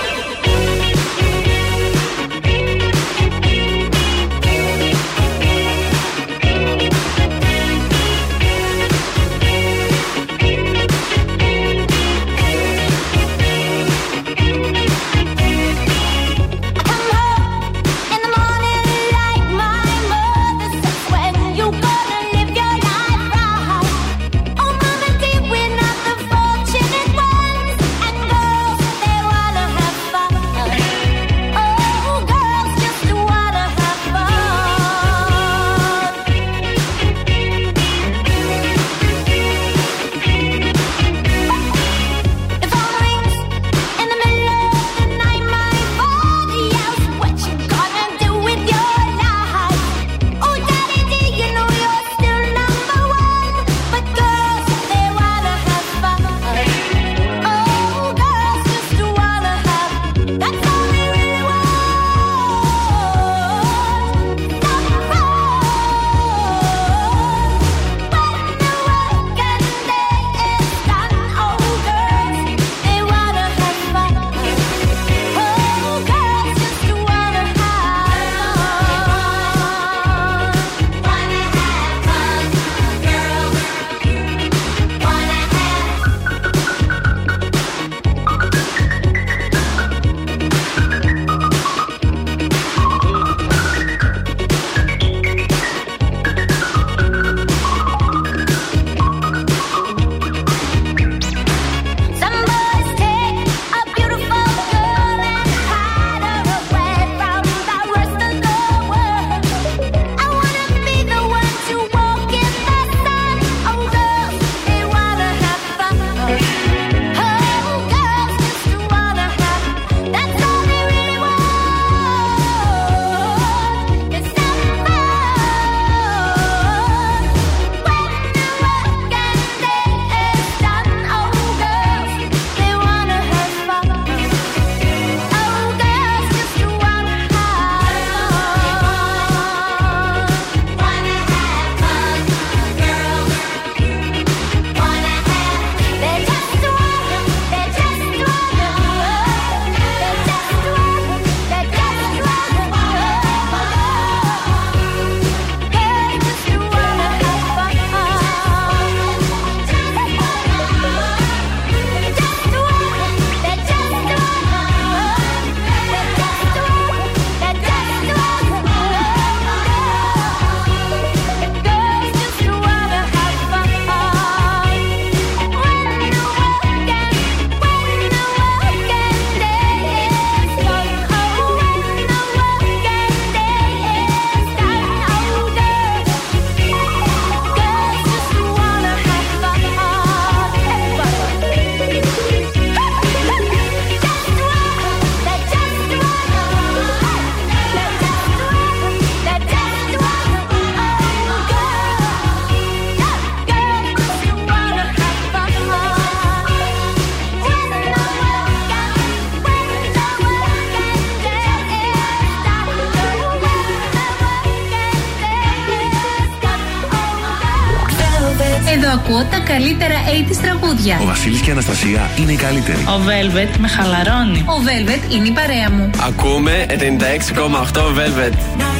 [219.61, 220.99] Καλύτερα 80's τραγούδια.
[221.01, 222.77] Ο Βασίλης και η Αναστασία είναι οι καλύτεροι.
[222.77, 224.39] Ο Velvet με χαλαρώνει.
[224.39, 225.89] Ο Velvet είναι η παρέα μου.
[226.07, 228.70] Ακούμε 96,8 Velvet.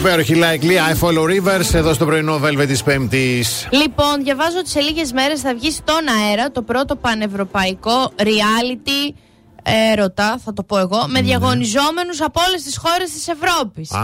[0.00, 3.68] Υπέροχη Likely, I follow rivers εδώ στο πρωινό Velvet της Πέμπτης.
[3.70, 9.14] Λοιπόν, διαβάζω ότι σε λίγες μέρες θα βγει στον αέρα το πρώτο πανευρωπαϊκό reality
[9.62, 13.92] έρωτα, θα το πω εγώ, με διαγωνιζόμενους από όλες τις χώρες της Ευρώπης.
[13.92, 14.00] Α,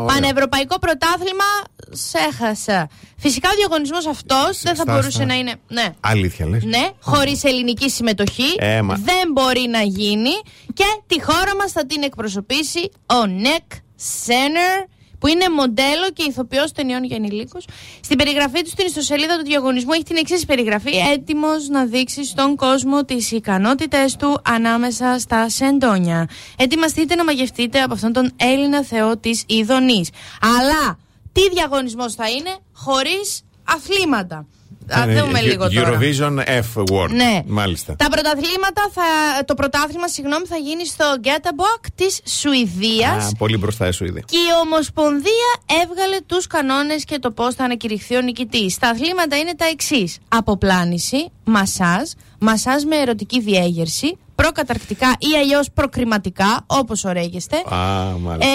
[0.00, 0.14] ωραία.
[0.14, 1.44] Πανευρωπαϊκό πρωτάθλημα,
[1.90, 2.88] σε έχασα.
[3.18, 4.92] Φυσικά ο διαγωνισμός αυτός δεν θα Στάστα.
[4.92, 5.54] μπορούσε να είναι.
[5.68, 5.86] Ναι.
[6.00, 6.64] Αλήθεια λες.
[6.64, 8.54] Ναι, χωρίς ελληνική συμμετοχή.
[8.58, 8.94] Έμα.
[8.94, 10.34] Δεν μπορεί να γίνει.
[10.74, 13.64] Και τη χώρα μας θα την εκπροσωπήσει ο Νεκ
[13.96, 14.78] Σένερ,
[15.20, 17.64] που είναι μοντέλο και ηθοποιός ταινιών για ενηλίκους.
[18.00, 20.96] Στην περιγραφή του στην ιστοσελίδα του διαγωνισμού έχει την εξής περιγραφή.
[21.12, 26.28] Έτοιμος να δείξει στον κόσμο τις ικανότητες του ανάμεσα στα σεντόνια.
[26.56, 30.10] Ετοιμαστείτε να μαγευτείτε από αυτόν τον Έλληνα θεό της ειδονής.
[30.58, 30.98] Αλλά
[31.32, 34.46] τι διαγωνισμός θα είναι χωρίς αθλήματα.
[34.90, 35.88] Θα δούμε λίγο τώρα.
[35.88, 37.10] Ε, Eurovision F word.
[37.10, 37.42] Ναι.
[37.46, 37.96] Μάλιστα.
[37.96, 39.02] Τα πρωταθλήματα θα,
[39.44, 44.22] το πρωτάθλημα συγγνώμη, θα γίνει στο Göteborg της Σουηδίας Α, πολύ μπροστά η Σουηδία.
[44.26, 45.50] και η Ομοσπονδία
[45.82, 48.78] έβγαλε τους κανόνες και το πώς θα ανακηρυχθεί ο νικητής.
[48.78, 50.18] Τα αθλήματα είναι τα εξής.
[50.28, 57.56] Αποπλάνηση, μασάζ, μασάζ με ερωτική διέγερση, προκαταρκτικά ή αλλιώς προκριματικά, όπως ωραίγεστε.
[57.56, 58.52] Α, μάλιστα.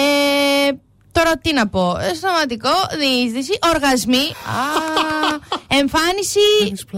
[0.68, 0.78] Ε,
[1.18, 1.96] τώρα τι να πω.
[2.10, 4.24] Ε, Σταματικό, διείσδυση, οργασμοί.
[4.58, 4.64] Α,
[5.80, 6.46] εμφάνιση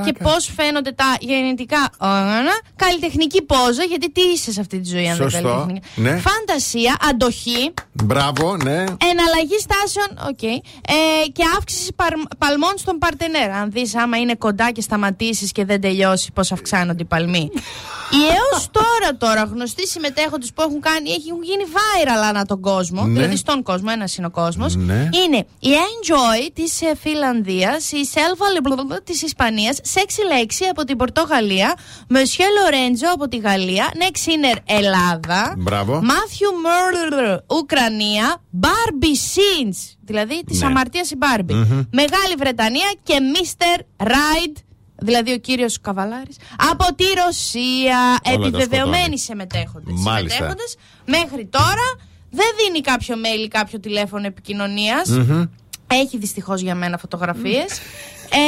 [0.05, 2.55] και πώς φαίνονται τα γεννητικά όργανα.
[2.77, 5.49] Καλλιτεχνική πόζα, γιατί τι είσαι σε αυτή τη ζωή, αν δεν Σωστό.
[5.49, 5.87] καλλιτεχνική.
[5.95, 6.17] Ναι.
[6.29, 7.75] Φαντασία, αντοχή.
[7.93, 8.79] Μπράβο, ναι.
[9.11, 10.43] Εναλλαγή στάσεων, οκ.
[10.43, 10.57] Ε,
[11.33, 13.51] και αύξηση παρ- παλμών στον παρτενέρ.
[13.51, 17.51] Αν δεις, άμα είναι κοντά και σταματήσεις και δεν τελειώσει, πώς αυξάνονται οι παλμοί.
[18.11, 23.03] Οι έως τώρα, τώρα γνωστοί συμμετέχοντες που έχουν κάνει, έχουν γίνει viral ανά τον κόσμο.
[23.05, 23.13] Ναι.
[23.13, 24.75] Δηλαδή στον κόσμο, ένα είναι ο κόσμος.
[24.77, 25.09] Ναι.
[25.25, 31.75] Είναι η Enjoy της Φιλανδίας, η Selva της Ισπανίας, Sexy Lexi από την Πορτογαλία,
[32.13, 36.01] Monsieur Lorenzo από τη Γαλλία, Next Sinner Ελλάδα, Μπράβο.
[36.05, 40.67] Matthew Murder Ουκρανία, Barbie Sins, δηλαδή τη Ναι.
[40.67, 41.53] αμαρτία η Barbie.
[41.55, 41.83] Μμμ.
[41.93, 43.81] Μεγάλη Βρετανία και Mr.
[44.07, 44.57] Ride,
[44.97, 46.37] δηλαδή ο κύριος Καβαλάρης,
[46.71, 48.19] από τη Ρωσία.
[48.23, 49.19] τα Επιβεβαιωμένοι σκοτώνει.
[49.19, 49.95] συμμετέχοντες.
[49.97, 50.55] Μάλιστα.
[51.07, 51.87] μέχρι τώρα
[52.31, 55.09] δεν δίνει κάποιο mail ή κάποιο τηλέφωνο επικοινωνίας.
[55.09, 55.45] Μμμ.
[55.87, 57.79] Έχει δυστυχώς για μένα φωτογραφίες.
[58.31, 58.39] ε,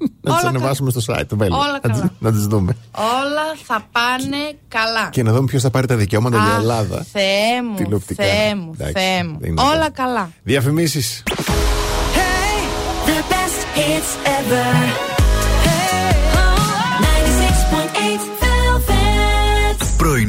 [0.00, 1.48] Να τις όλα, κα- ανεβάσουμε στο site του Velvet.
[1.50, 2.12] Όλα Να τις- καλά.
[2.18, 2.76] Να τις δούμε.
[2.92, 4.36] όλα θα πάνε
[4.68, 5.08] καλά.
[5.10, 7.06] Και να δούμε ποιος θα πάρει τα δικαιώματα για Αχ, Ελλάδα.
[7.12, 8.24] Θεέ μου, Τηλεοπτικά.
[8.24, 9.36] Θεέ μου, Εντάξει, Θεέ μου.
[9.40, 9.90] δεν είναι Όλα καλά.
[9.90, 10.30] καλά.
[10.42, 11.22] Διαφημίσεις.
[13.06, 15.13] The best hits ever.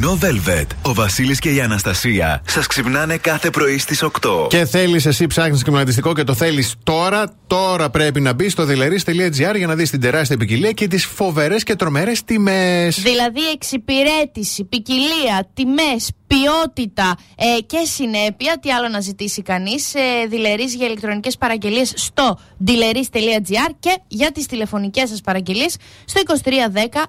[0.06, 0.66] Πρωινό Velvet.
[0.82, 4.48] Ο Βασίλης και η Αναστασία σας ξυπνάνε κάθε πρωί στις 8.
[4.50, 7.26] Και θέλεις, εσύ ψάχνεις κλιματιστικό και το θέλεις τώρα.
[7.48, 11.64] Τώρα πρέπει να μπεις στο δελερή.gr για να δεις την τεράστια ποικιλία και τις φοβερές
[11.64, 13.02] και τρομερές τιμές.
[13.02, 18.60] Δηλαδή εξυπηρέτηση, ποικιλία, τιμές, ποιότητα ε, και συνέπεια.
[18.62, 19.94] Τι άλλο να ζητήσει κανείς.
[19.94, 20.00] Ε,
[20.30, 25.76] Δηλερής για ηλεκτρονικές παραγγελίες στο δηλερή.gr και για τις τηλεφωνικές σας παραγγελίες
[26.06, 27.04] στο 2310.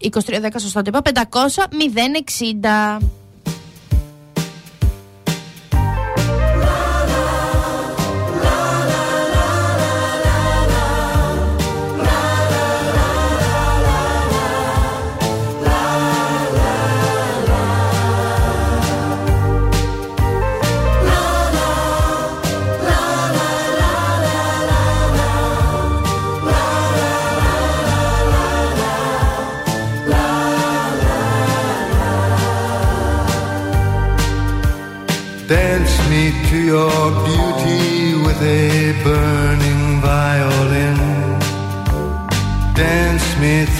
[0.00, 1.64] 2310 σωστά το είπα, 500
[2.58, 2.98] 060.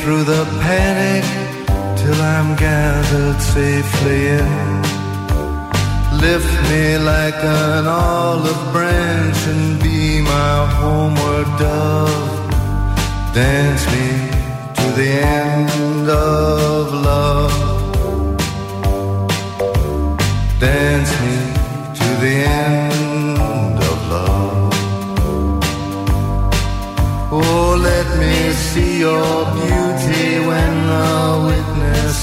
[0.06, 1.24] Through the panic
[1.98, 4.82] till I'm gathered safely in.
[6.26, 12.34] Lift me like an olive branch and be my homeward dove.
[13.34, 14.08] Dance me
[14.78, 15.10] to the
[15.42, 17.56] end of love.
[20.60, 21.36] Dance me
[21.98, 22.36] to the
[22.68, 24.72] end of love.
[27.32, 29.85] Oh, let me see your beauty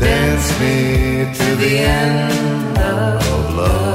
[0.00, 0.76] Dance me
[1.34, 3.89] to the end of love.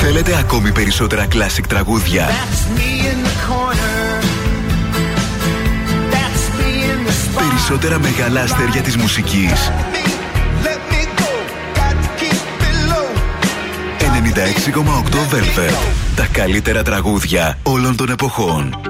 [0.00, 2.28] Θέλετε ακόμη περισσότερα κλασικ τραγούδια;
[7.34, 9.70] Περισσότερα μεγάλα αστέρια της μουσικής.
[14.38, 15.92] 96,8 Velvet.
[16.16, 18.87] Τα καλύτερα τραγούδια όλων των εποχών.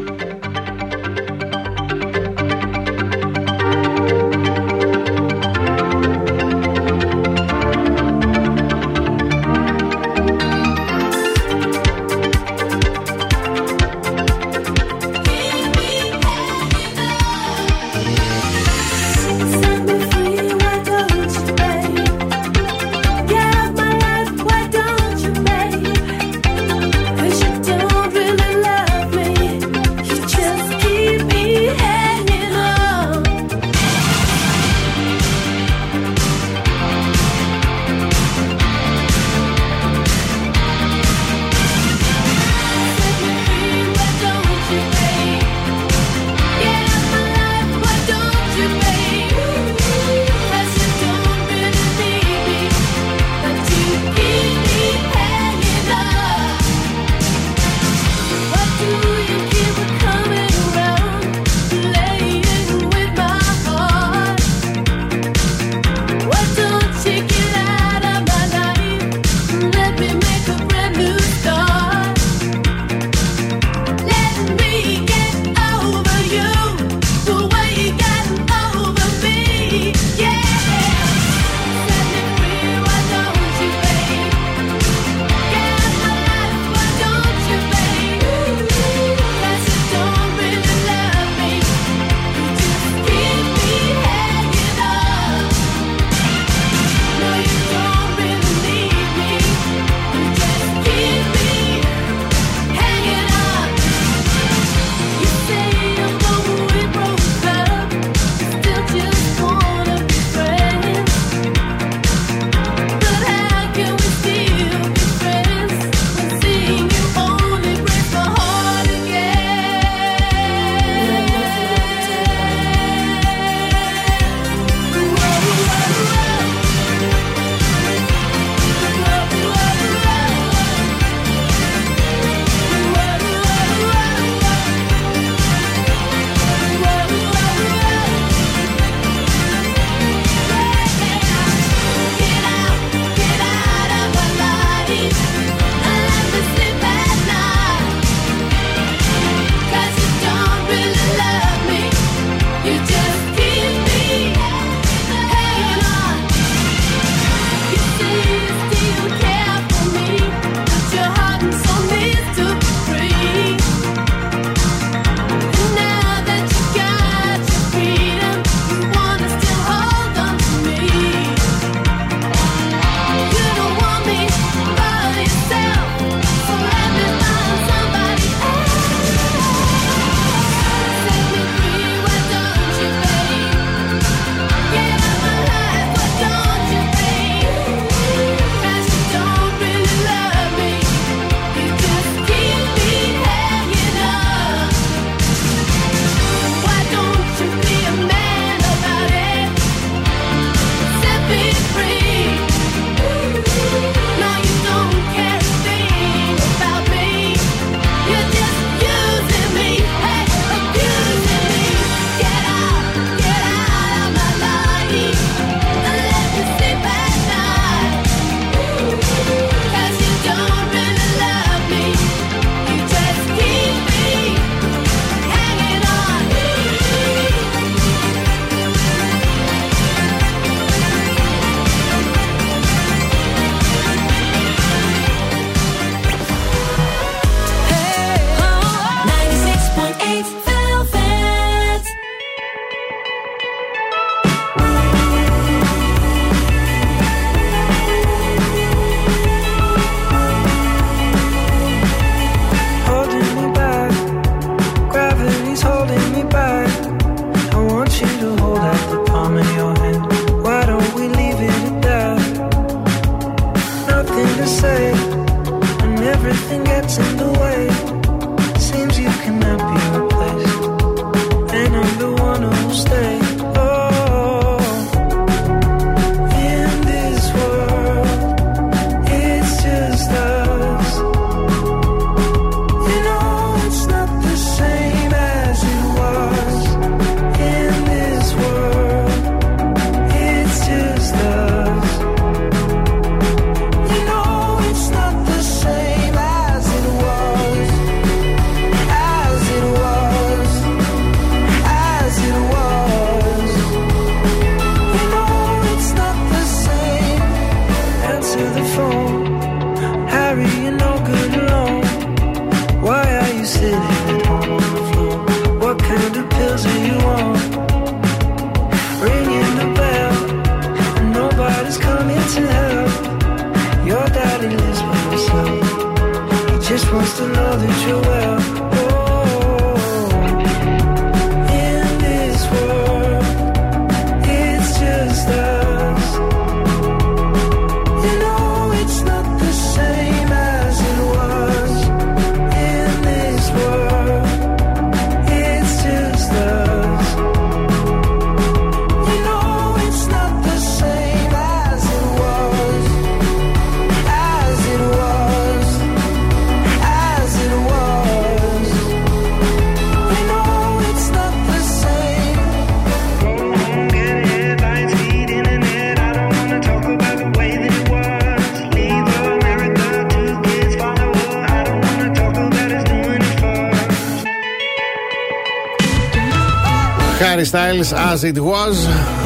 [377.69, 378.77] Harry Styles as it was,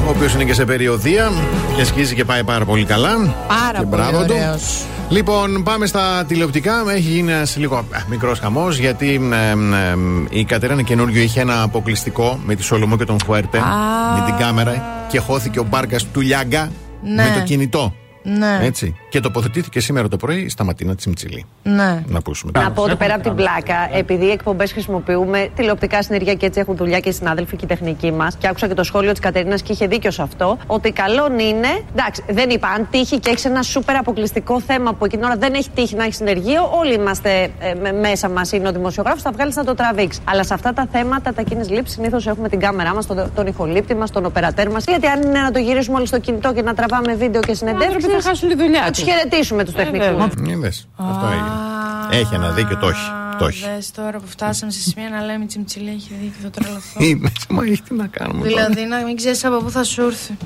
[0.06, 1.30] ο οποίος είναι και σε περιοδία
[1.76, 3.08] και σκίζει και πάει πάρα πολύ καλά.
[3.48, 4.34] Πάρα και πολύ μπράβο του.
[4.38, 4.84] ωραίος.
[5.08, 6.72] Λοιπόν, πάμε στα τηλεοπτικά.
[6.90, 9.96] Έχει γίνει ένας λίγο μικρός χαμός γιατί ε, ε,
[10.30, 13.58] η Κατερίνα καινούριο είχε ένα αποκλειστικό με τη Σολομό και τον Φουέρτε
[14.18, 16.70] με την κάμερα και χώθηκε ο μπάρκα του Λιάγκα
[17.02, 17.22] Ναι.
[17.22, 17.94] με το κινητό.
[18.22, 18.58] Ναι.
[18.62, 18.94] Έτσι.
[19.12, 21.44] Και τοποθετήθηκε σήμερα το πρωί στα ματίνα της Μιτσιλή.
[21.62, 22.02] Ναι.
[22.06, 22.52] Να ακούσουμε.
[22.54, 26.60] Να πω ότι πέρα από την πλάκα, επειδή οι εκπομπές χρησιμοποιούμε τηλεοπτικά συνεργεία και έτσι
[26.60, 29.20] έχουν δουλειά και οι συνάδελφοι και οι τεχνικοί μας, και άκουσα και το σχόλιο της
[29.20, 31.68] Κατερίνας και είχε δίκιο σε αυτό, ότι καλό είναι.
[31.96, 35.38] Εντάξει, δεν είπα, αν τύχει και έχεις ένα σούπερ αποκλειστικό θέμα που εκείνη την ώρα
[35.40, 39.22] δεν έχει τύχει να έχεις συνεργείο, όλοι είμαστε ε, με- μέσα μας, είναι ο δημοσιογράφος,
[39.22, 40.22] θα βγάλεις να το τραβήξεις.
[40.24, 43.46] Αλλά σε αυτά τα θέματα, τα κοινέ λήψει, συνήθως έχουμε την κάμερά μας, τον, τον
[43.46, 44.84] ηχολήπτη μας, τον οπερατέρ μας.
[44.84, 47.94] Γιατί αν είναι να το γυρίσουμε όλοι στο κινητό και να τραβάμε βίντεο και συνεντεύξεις.
[47.94, 48.98] άνθρωποι θα χάσουν τη δουλειά Θα τους.
[48.98, 50.06] τους χαιρετήσουμε τους τεχνικούς.
[50.48, 52.20] Είδες, αυτό έγινε.
[52.20, 53.10] Έχει ένα δίκιο, το έχει.
[53.38, 53.64] Το έχει.
[53.74, 57.04] Δες τώρα που φτάσαμε σε σημείο να λέμε η Τσιμτσιλή έχει δίκιο, θα τρελαθώ.
[57.04, 58.48] Είναι, μα έχει τι να κάνουμε.
[58.48, 58.66] τώρα.
[58.66, 60.36] δηλαδή να μην ξέρεις από πού θα σου έρθει.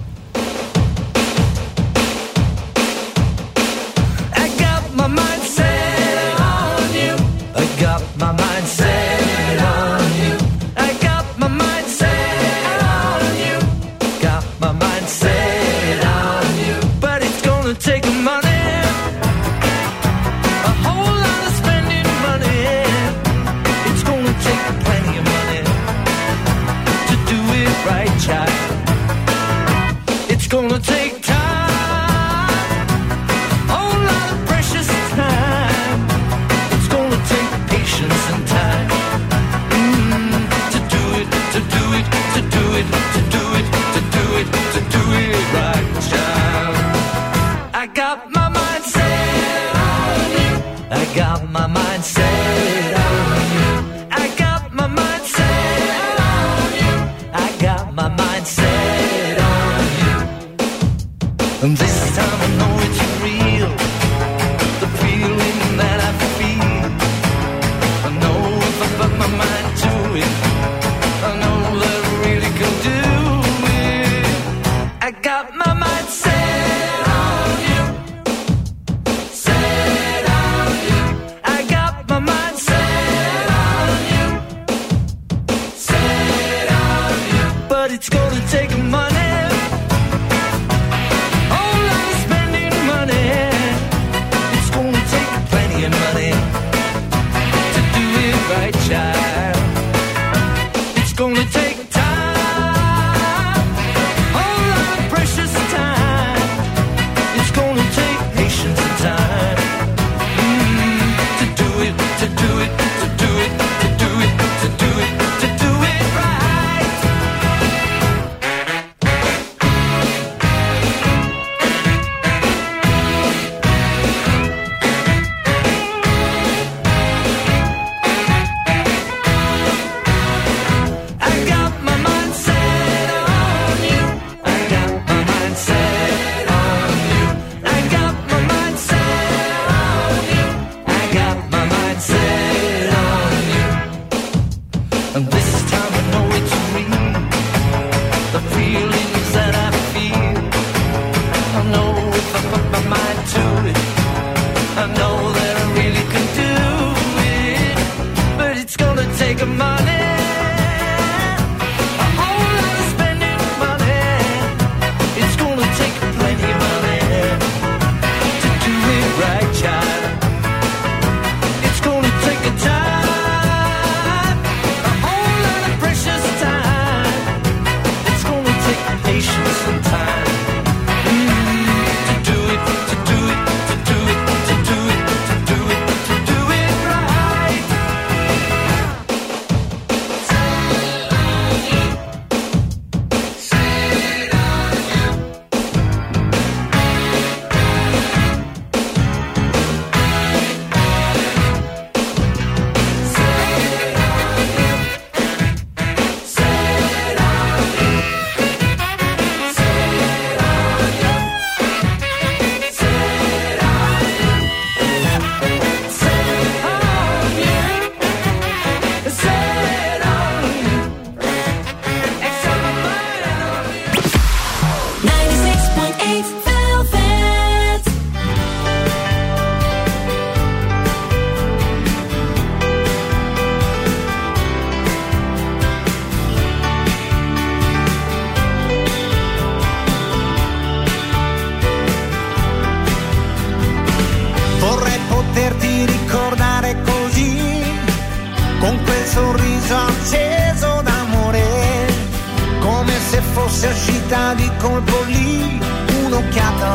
[50.89, 52.36] I got my mind set.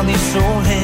[0.04, 0.76] di sole.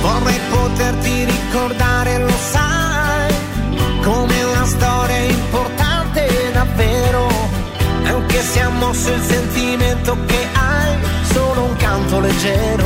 [0.00, 3.34] Vorrei poterti ricordare, lo sai,
[4.02, 7.28] come una storia importante davvero,
[8.04, 10.96] anche se ha mosso il sentimento che hai,
[11.32, 12.85] solo un canto leggero.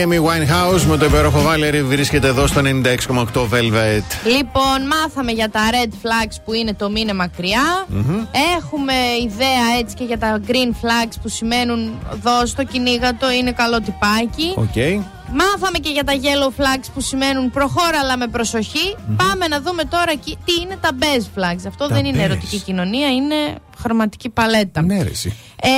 [0.00, 4.02] Η Amy Winehouse με το υπέροχο Valerie βρίσκεται εδώ στο 96,8 Velvet.
[4.36, 7.86] Λοιπόν, μάθαμε για τα red flags που είναι το μείνε μακριά.
[7.88, 8.24] Μμμ.
[8.56, 8.92] Έχουμε
[9.24, 13.80] ιδέα έτσι και για τα green flags που σημαίνουν δώσ' το κυνήγα το, είναι καλό
[13.80, 14.52] τυπάκι.
[14.56, 15.02] Οκ.
[15.32, 19.84] Μάθαμε και για τα yellow flags που σημαίνουν προχώρα αλλά με προσοχη Πάμε να δούμε
[19.84, 21.64] τώρα εκεί τι είναι τα beige flags.
[21.66, 22.24] Αυτό Τα δεν είναι beige.
[22.24, 23.34] ερωτική κοινωνία, είναι
[23.82, 24.82] χρωματική παλέτα.
[24.82, 25.36] Ναι, ρε, εσύ.
[25.62, 25.68] Ε,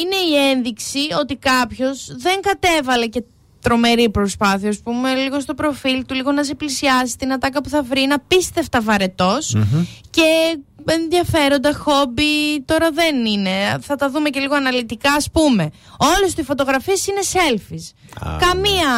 [0.00, 3.22] είναι η ένδειξη ότι κάποιος δεν κατέβαλε και
[3.62, 7.68] τρομερή προσπάθεια, ας πούμε, λίγο στο προφίλ του, λίγο να σε πλησιάσει, την ατάκα που
[7.68, 9.56] θα βρει, είναι απίστευτα βαρετός
[10.10, 10.22] και
[10.86, 13.50] ενδιαφέροντα χόμπι τώρα δεν είναι.
[13.80, 15.70] Θα τα δούμε και λίγο αναλυτικά, ας πούμε.
[16.16, 17.92] Όλες του οι φωτογραφίες είναι selfies.
[18.38, 18.88] Καμία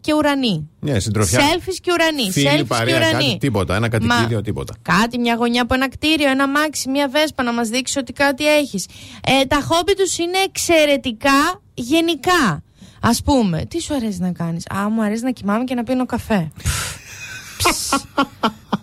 [0.00, 0.68] και ουρανή.
[0.80, 1.40] Ναι, συντροφιά.
[1.40, 2.30] Selfies και ουρανή.
[2.30, 3.12] Φίλοι, selfies και παρέα, ουρανή.
[3.24, 3.74] κάτι, τίποτα.
[3.76, 4.74] Ένα κατοικίδιο, Μα- τίποτα.
[4.82, 8.46] Κάτι, μια γωνιά από ένα κτίριο, ένα μάξι, μια βέσπα να μας δείξει ότι κάτι
[8.56, 8.86] έχεις.
[9.26, 12.62] Ε, τα χόμπι τους είναι εξαιρετικά γενικά.
[13.00, 16.06] Ας πούμε, τι σου αρέσει να κάνεις; Α, μου αρέσει να κοιμάμαι και να πίνω
[16.06, 16.50] καφέ.
[17.58, 17.90] Ψ.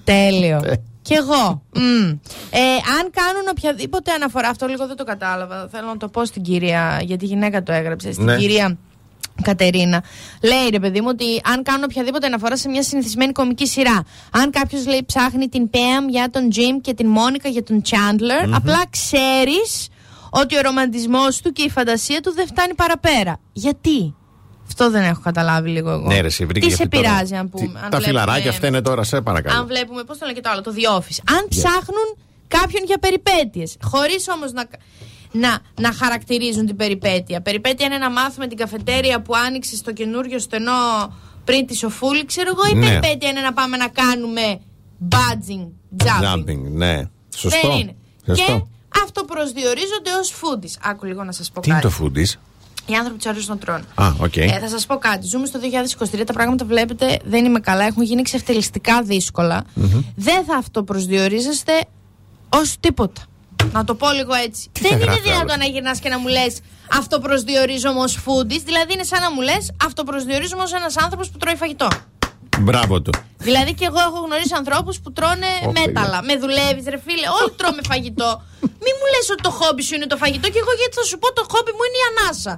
[0.03, 0.61] Τέλειο.
[1.01, 1.63] Κι εγώ.
[1.75, 2.09] Μμ.
[2.49, 2.59] Ε,
[2.99, 5.67] αν κάνουν οποιαδήποτε αναφορά, αυτό λίγο δεν το κατάλαβα.
[5.71, 8.11] Θέλω να το πω στην κυρία, γιατί η γυναίκα το έγραψε.
[8.11, 8.37] Στην Ναι.
[8.37, 8.77] κυρία
[9.41, 10.03] Κατερίνα.
[10.41, 14.49] Λέει ρε παιδί μου ότι αν κάνουν οποιαδήποτε αναφορά σε μια συνηθισμένη κομική σειρά, αν
[14.51, 18.53] κάποιος λέει ψάχνει την Πέμ για τον Τζιμ και την Μόνικα για τον Chandler, Μμμ.
[18.55, 19.87] απλά ξέρεις
[20.41, 23.39] ότι ο ρομαντισμός του και η φαντασία του δεν φτάνει παραπέρα.
[23.53, 24.15] Γιατί;
[24.67, 26.07] Αυτό δεν έχω καταλάβει λίγο εγώ.
[26.07, 27.09] Ναι, ρε, εσύ, βρήκε Τι και σε αυτή τώρα.
[27.09, 27.65] πειράζει, αν πούμε.
[27.65, 29.59] Τι- αν Τα βλέπουμε- φιλαράκια αυτά είναι τώρα, σε παρακαλώ.
[29.59, 31.19] αν βλέπουμε, πώς το λένε και το άλλο, το The Office.
[31.37, 32.07] Αν ψάχνουν
[32.47, 34.65] κάποιον για περιπέτειες χωρίς όμως να,
[35.31, 37.41] να, να χαρακτηρίζουν την περιπέτεια.
[37.41, 40.71] Περιπέτεια είναι να μάθουμε την καφετέρια που άνοιξε στο καινούριο στενό
[41.43, 42.85] πριν τη σοφούλη, ξέρω εγώ, η Ναι.
[42.87, 44.59] περιπέτεια είναι να πάμε να κάνουμε
[45.09, 45.67] budging,
[46.05, 46.33] jumping.
[46.35, 47.01] Jumping, ναι.
[47.35, 47.67] Σωστό.
[47.67, 47.95] Δεν είναι.
[48.27, 48.43] Σωστό.
[48.45, 48.63] Και
[49.03, 50.77] αυτοπροσδιορίζονται ως foodies.
[50.81, 51.95] Άκου λίγο να σας πω Τι είναι κάτι.
[51.95, 52.39] το foodies.
[52.85, 53.83] Οι άνθρωποι του αρέσουν να τρώνε.
[53.95, 54.35] Α, οκ.
[54.37, 55.27] Ε, θα σας πω κάτι.
[55.27, 56.23] Ζούμε στο 2023.
[56.25, 57.85] Τα πράγματα βλέπετε δεν είμαι καλά.
[57.85, 59.63] Έχουν γίνει εξευτελιστικά δύσκολα.
[60.15, 61.71] Δεν θα αυτοπροσδιορίζεστε
[62.49, 63.21] ως τίποτα.
[63.71, 64.69] Να το πω λίγο έτσι.
[64.73, 66.59] θα δεν είναι γράφει δυνατόν άλλος; να γυρνάς και να μου λες
[66.97, 68.61] αυτοπροσδιορίζομαι ως foodies.
[68.65, 71.87] Δηλαδή είναι σαν να μου λες αυτοπροσδιορίζομαι ως ένας άνθρωπος που τρώει φαγητό.
[72.59, 73.11] Μπράβο του.
[73.37, 76.19] Δηλαδή και εγώ έχω γνωρίσει ανθρώπους που τρώνε Ω, μέταλλα.
[76.23, 77.27] Με δουλεύεις, ρε φίλε.
[77.39, 78.41] Όλοι τρώμε φαγητό.
[78.83, 81.17] Μη μου λες ότι το χόμπι σου είναι το φαγητό και εγώ γιατί θα σου
[81.21, 82.53] πω το χόμπι μου είναι η ανάσα.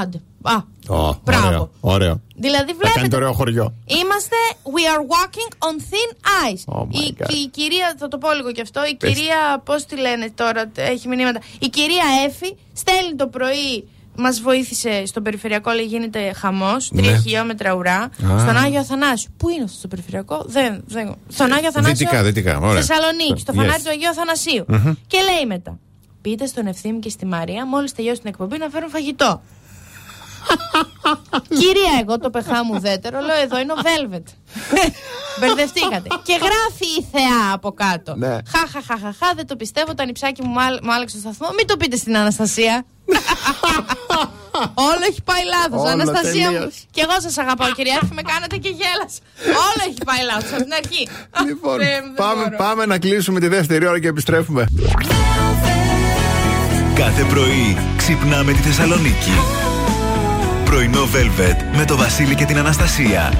[0.00, 0.18] Άντε.
[0.42, 0.56] Α.
[0.88, 1.46] Ω, Μπράβο.
[1.46, 2.20] ωραίο, ωραίο.
[2.36, 3.16] Δηλαδή Θα κάνει το βλέπετε.
[3.16, 3.74] ωραίο χωριό.
[3.86, 4.36] Είμαστε
[4.74, 6.10] We are walking on thin
[6.48, 6.74] ice.
[6.74, 7.30] Oh my η, God.
[7.30, 8.80] η κυρία, θα το πω λίγο κι αυτό.
[8.86, 9.12] Η Πες.
[9.14, 11.40] κυρία, πώς τη λένε τώρα, έχει μηνύματα.
[11.58, 13.88] Η κυρία Έφη στέλνει το πρωί.
[14.18, 16.90] Μας βοήθησε στο περιφερειακό, λέει γίνεται χαμός.
[16.92, 17.02] Ναι.
[17.02, 17.98] Τρία χιλιόμετρα ουρά.
[17.98, 18.10] Α.
[18.38, 19.30] Στον Άγιο Αθανάσιο.
[19.36, 20.82] Πού είναι αυτό το περιφερειακό, δεν.
[20.86, 21.96] δεν στον Άγιο Αθανάσιο.
[21.96, 22.82] Δυτικά, δυτικά, ωραία.
[22.82, 23.56] Θεσσαλονίκη, στο Yes.
[23.56, 24.64] φανάρι του Αγίου Αθανασίου.
[24.68, 24.92] Μμμ.
[25.06, 25.78] Και λέει μετά.
[26.22, 29.42] Πείτε στον Ευθύμη και στη Μαρία, μόλις τελειώσει την εκπομπή, να φέρουν φαγητό.
[31.60, 34.22] Κυρία, εγώ το πεχά μου δέτερο, λέω εδώ είναι ο Velvet.
[35.40, 36.08] Μπερδευτήκατε.
[36.22, 38.14] Και γράφει η θεά από κάτω.
[38.16, 38.36] Ναι.
[38.56, 39.94] Χαχαχαχαχα, δεν το πιστεύω.
[39.94, 41.48] Το ανιψάκι μου μάλ- μου άλλαξε το σταθμό.
[41.56, 42.84] Μην το πείτε στην Αναστασία.
[44.90, 45.80] Όλο έχει πάει λάθος.
[45.80, 46.52] Όλο Αναστασία μου.
[46.52, 46.74] τελείως.
[46.90, 49.18] Και εγώ σας αγαπάω, κυρία Έρφη, με κάνατε και γέλασα.
[49.66, 51.08] Όλο έχει πάει λάθος από την αρχή.
[51.46, 52.56] Λοιπόν, Θεέ μου, δεν πάμε, μπορώ.
[52.56, 54.66] πάμε να κλείσουμε τη δεύτερη ώρα και επιστρέφουμε.
[56.94, 59.30] Κάθε πρωί ξυπνάμε τη Θεσσαλονίκη.
[60.66, 63.32] Πρωινό Velvet με το Βασίλη και την Αναστασία.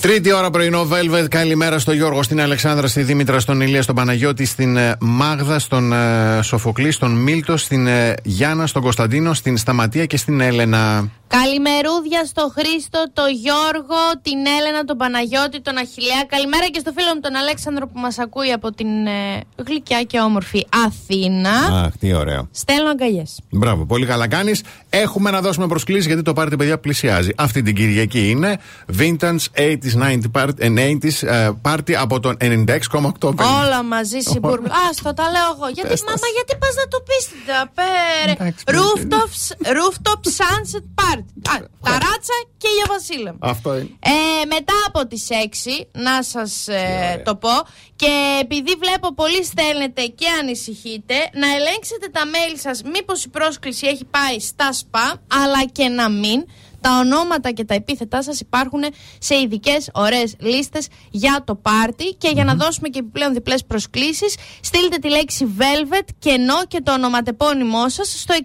[0.00, 1.28] Τρίτη ώρα πρωινό Velvet.
[1.28, 5.92] Καλημέρα στο Γιώργο, στην Αλεξάνδρα, στη Δήμητρα, στον Ηλία, στον Παναγιώτη, στην ε, Μάγδα, στον
[5.92, 11.10] ε, Σοφοκλή, στον Μίλτο, στην ε, Γιάννα, στον Κωνσταντίνο, στην Σταματία και στην Έλενα.
[11.26, 16.24] Καλημερούδια στο Χρήστο, το Γιώργο, την Έλενα, τον Παναγιώτη, τον Αχιλέα.
[16.28, 20.18] Καλημέρα και στο φίλο μου τον Αλέξανδρο που μας ακούει από την ε, γλυκιά και
[20.20, 21.50] όμορφη Αθήνα.
[21.84, 22.48] Αχ, τι ωραίο.
[22.52, 23.40] Στέλνω αγκαλιές.
[23.50, 24.62] Μπράβο, πολύ καλά κάνεις.
[24.90, 27.30] Έχουμε να δώσουμε προσκλήσεις γιατί το πάρτι, παιδιά, πλησιάζει.
[27.36, 28.58] Αυτή την Κυριακή είναι
[28.98, 33.34] Vintage 80s, 90s party, ε, 90s ε, party από τον 96,8.
[33.64, 34.60] Όλα μαζί συμπουρ.
[34.90, 35.68] Άστο, τα λέω εγώ.
[35.74, 36.06] Γιατί, Πες τα.
[36.06, 38.52] μάμα, γιατί πας να το πεις την ταπέρε.
[38.76, 39.30] Rooftop,
[39.76, 41.13] rooftop Sunset Party.
[41.22, 43.38] Α, ταράτσα και για Βασίλεμα.
[43.40, 43.90] Αυτό είναι.
[44.00, 47.50] Ε, μετά από τις 6, να σας ε, το πω,
[47.96, 53.86] και επειδή βλέπω πολλοί στέλνετε και ανησυχείτε, να ελέγξετε τα mail σας μήπως η πρόσκληση
[53.86, 56.44] έχει πάει στα σπα, αλλά και να μην.
[56.84, 58.80] Τα ονόματα και τα επίθετά σας υπάρχουν
[59.18, 64.36] σε ειδικές ωραίες λίστες για το πάρτι και για να δώσουμε και επιπλέον διπλές προσκλήσεις
[64.60, 68.38] στείλτε τη λέξη Velvet κενό και το ονοματεπώνυμό σας στο 694384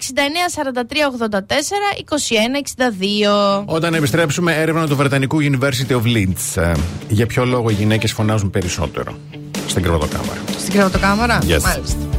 [3.59, 3.63] 2162.
[3.65, 6.61] Όταν επιστρέψουμε, έρευνα του Βρετανικού University of Leeds.
[6.61, 6.71] Ε,
[7.09, 9.17] για ποιο λόγο οι γυναίκες φωνάζουν περισσότερο;
[9.67, 10.39] Στην κρεβατοκάμαρα.
[10.57, 11.61] Στην κρεβατοκάμαρα; Yes.
[11.61, 12.18] Μάλιστα.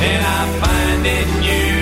[0.00, 1.77] and I find in you.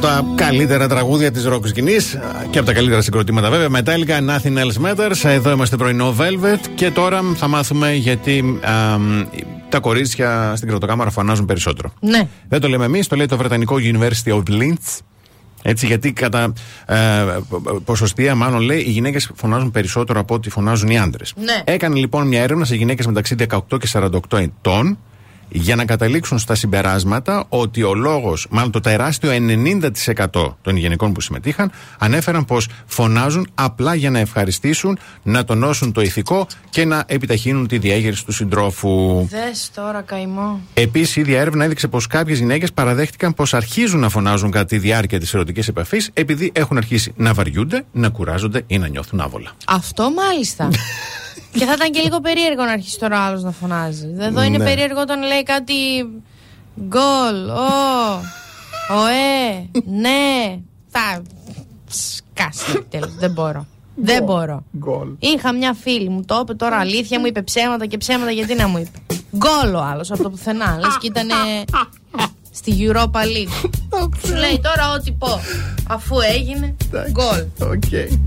[0.00, 2.18] Τα καλύτερα τραγούδια της ροκ σκηνής
[2.50, 3.80] και από τα καλύτερα συγκροτήματα βέβαια.
[3.80, 5.24] Metallica, Nothing Else Matters.
[5.24, 9.22] Εδώ είμαστε πρωινό Velvet και τώρα θα μάθουμε γιατί α, μ,
[9.68, 11.92] τα κορίτσια στην κροτοκάμαρα φωνάζουν περισσότερο.
[12.00, 12.28] Ναι.
[12.48, 14.98] Δεν το λέμε εμείς, το λέει το Βρετανικό University of Leeds.
[15.62, 16.52] Έτσι, γιατί κατά
[16.86, 16.96] ε,
[17.84, 21.32] ποσοστία, μάλλον λέει, οι γυναίκες φωνάζουν περισσότερο από ό,τι φωνάζουν οι άντρες.
[21.36, 21.62] Ναι.
[21.64, 24.98] Έκανε λοιπόν μια έρευνα σε γυναίκες μεταξύ 18 και 48 ετών
[25.50, 31.20] για να καταλήξουν στα συμπεράσματα ότι ο λόγος, μάλλον το τεράστιο 90% των γυναικών που
[31.20, 37.66] συμμετείχαν, ανέφεραν πως φωνάζουν απλά για να ευχαριστήσουν, να τονώσουν το ηθικό και να επιταχύνουν
[37.66, 39.26] τη διέγερση του συντρόφου.
[39.30, 40.60] Δες τώρα καημό.
[40.74, 44.78] Επίσης, η ίδια έρευνα έδειξε πως κάποιες γυναίκες παραδέχτηκαν πως αρχίζουν να φωνάζουν κατά τη
[44.78, 49.52] διάρκεια της ερωτικής επαφής επειδή έχουν αρχίσει να βαριούνται, να κουράζονται ή να νιώθουν άβολα.
[49.66, 50.68] Αυτό μάλιστα.
[51.52, 54.14] και θα ήταν και λίγο περίεργο να αρχίσει τώρα ο άλλος να φωνάζει.
[54.18, 54.64] Εδώ είναι Ναι.
[54.64, 55.74] περίεργο όταν λέει κάτι.
[56.88, 58.20] Γκολ, ο,
[58.90, 60.58] οέ, ναι.
[60.88, 61.22] Θα.
[61.86, 63.14] Σκάσει τέλος.
[63.14, 63.66] Δεν μπορώ.
[63.94, 64.62] Δεν μπορώ.
[65.18, 68.68] Είχα μια φίλη μου, το είπε τώρα αλήθεια, μου είπε ψέματα και ψέματα γιατί να
[68.68, 68.98] μου είπε.
[69.36, 70.78] Γκολ ο άλλος από το πουθενά.
[70.80, 71.28] Λες και ήταν
[72.50, 73.70] στη Europa League.
[74.26, 75.40] Σου λέει τώρα ό,τι πω.
[75.88, 76.76] Αφού έγινε.
[77.10, 77.46] Γκολ.
[77.58, 78.18] Okay.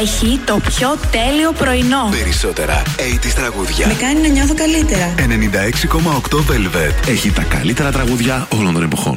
[0.00, 2.08] Έχει το πιο τέλειο πρωινό.
[2.10, 3.86] Περισσότερα 80 τραγούδια.
[3.86, 5.14] Με κάνει να νιώθω καλύτερα.
[5.16, 7.08] 96,8 Velvet.
[7.08, 9.16] Έχει τα καλύτερα τραγούδια όλων των εποχών.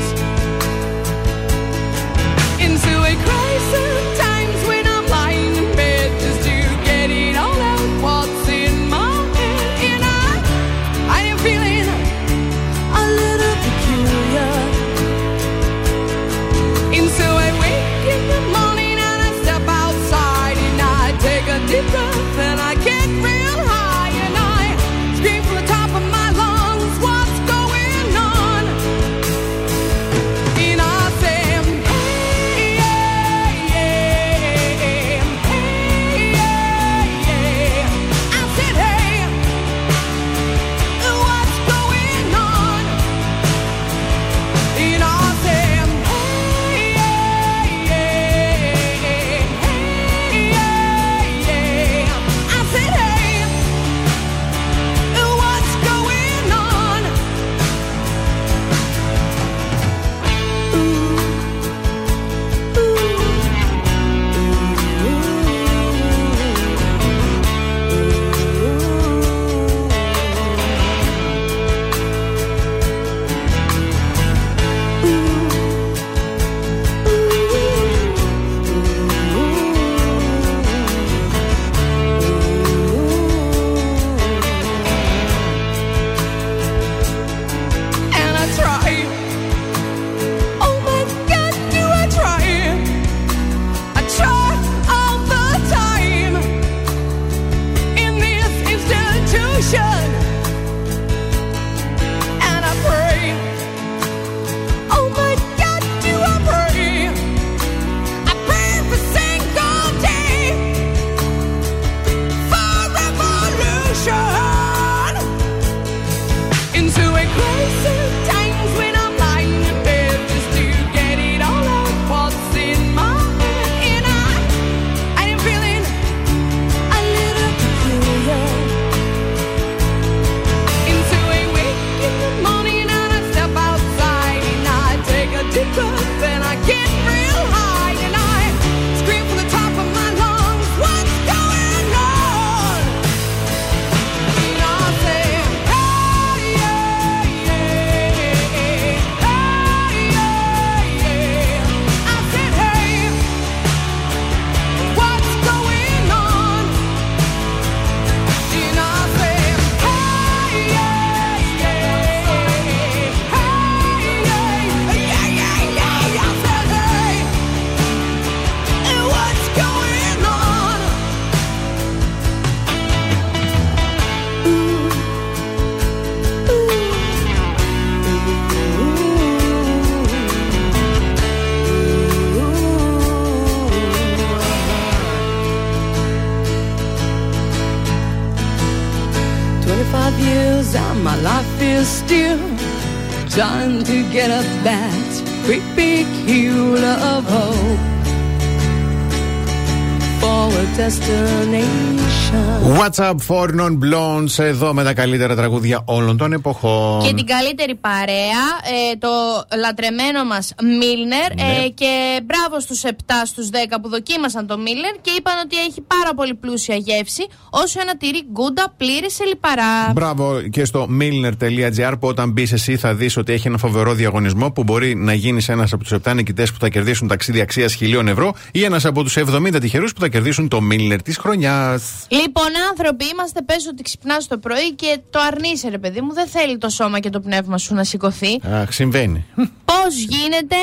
[202.81, 207.01] What's up for non blondes εδώ με τα καλύτερα τραγούδια όλων των εποχών.
[207.01, 208.43] Και την καλύτερη παρέα,
[208.91, 209.09] ε, το
[209.57, 211.35] λατρεμένο μας Μίλνερ.
[211.35, 211.63] Ναι.
[211.63, 212.89] Ε, και μπράβο στους 7
[213.25, 217.27] στους 10 που δοκίμασαν το Μίλνερ και είπαν ότι έχει πάρα πολύ πλούσια γεύση.
[217.49, 219.91] Όσο ένα τυρί γκούντα πλήρης σε λιπαρά.
[219.93, 224.51] Μπράβο και στο milner.gr που όταν μπεις εσύ θα δεις ότι έχει ένα φοβερό διαγωνισμό
[224.51, 228.07] που μπορεί να γίνεις ένας από τους 7 νικητές που θα κερδίσουν ταξίδι αξίας χιλίων
[228.07, 231.83] ευρώ ή ένας από τους 70 τυχερούς που θα κερδίσουν το Milner της χρονιάς.
[232.07, 236.13] Λοιπόν, άνθρωποι είμαστε, πες ότι ξυπνάς το πρωί και το αρνείσαι, ρε παιδί μου.
[236.13, 238.39] Δεν θέλει το σώμα και το πνεύμα σου να σηκωθεί.
[238.61, 239.25] Αχ, συμβαίνει.
[239.65, 240.55] Πώς γίνεται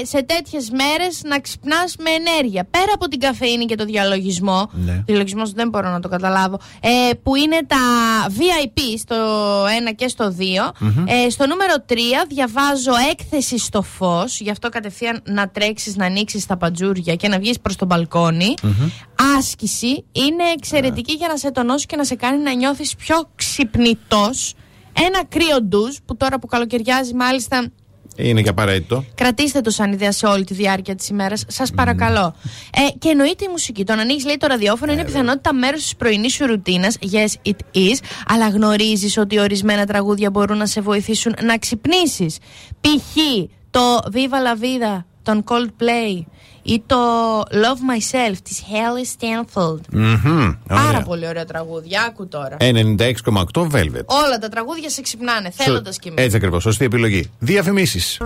[0.00, 2.66] ε, σε τέτοιες μέρες να ξυπνάς με ενέργεια.
[2.70, 4.70] Πέρα από την καφεΐνη και το διαλογισμό.
[4.72, 5.02] Ναι.
[5.06, 6.58] Διαλογισμός δεν μπορώ να το καταλάβω.
[6.80, 7.76] Ε, που είναι τα
[8.28, 9.16] VIP στο
[9.90, 10.72] 1 και στο 2.
[10.80, 11.04] Μμμ.
[11.06, 11.92] Ε, στο νούμερο 3
[12.28, 14.40] διαβάζω έκθεση στο φως.
[14.40, 18.54] Γι' αυτό κατευθείαν να τρέξεις, να ανοίξεις τα παντζούρια και να βγεις προς το μπαλκόνι.
[19.38, 24.54] Άσκηση είναι εξαιρετική για να σε τονώσει και να σε κάνει να νιώθεις πιο ξυπνητός.
[25.06, 27.70] Ένα κρύο ντουζ που τώρα που καλοκαιριάζει μάλιστα
[28.16, 29.04] Είναι και απαραίτητο.
[29.14, 31.44] Κρατήστε το σαν ιδέα σε όλη τη διάρκεια της ημέρας.
[31.48, 32.34] Σας παρακαλώ.
[32.72, 33.84] Ε, και εννοείται η μουσική.
[33.84, 36.96] Το να ανοίξει, λέει, το ραδιόφωνο είναι πιθανότητα μέρος της πρωινής σου ρουτίνας.
[37.12, 37.98] Yes, it is.
[38.26, 42.38] Αλλά γνωρίζεις ότι ορισμένα τραγούδια μπορούν να σε βοηθήσουν να ξυπνήσεις.
[42.80, 43.16] Π.χ.
[43.70, 46.24] το Viva la Vida των Coldplay
[46.66, 46.96] ή το
[47.40, 49.80] Love Myself της Haley Stanfield.
[49.92, 51.02] Μμμ, Πάρα ωραία.
[51.02, 52.02] πολύ ωραία τραγούδια.
[52.08, 52.56] Άκου τώρα.
[52.60, 54.04] 96,8 Velvet.
[54.06, 56.24] Όλα τα τραγούδια σε ξυπνάνε, θέλοντας κι εμείς.
[56.24, 57.30] Έτσι ακριβώς, σωστή επιλογή.
[57.38, 58.18] Διαφημίσεις.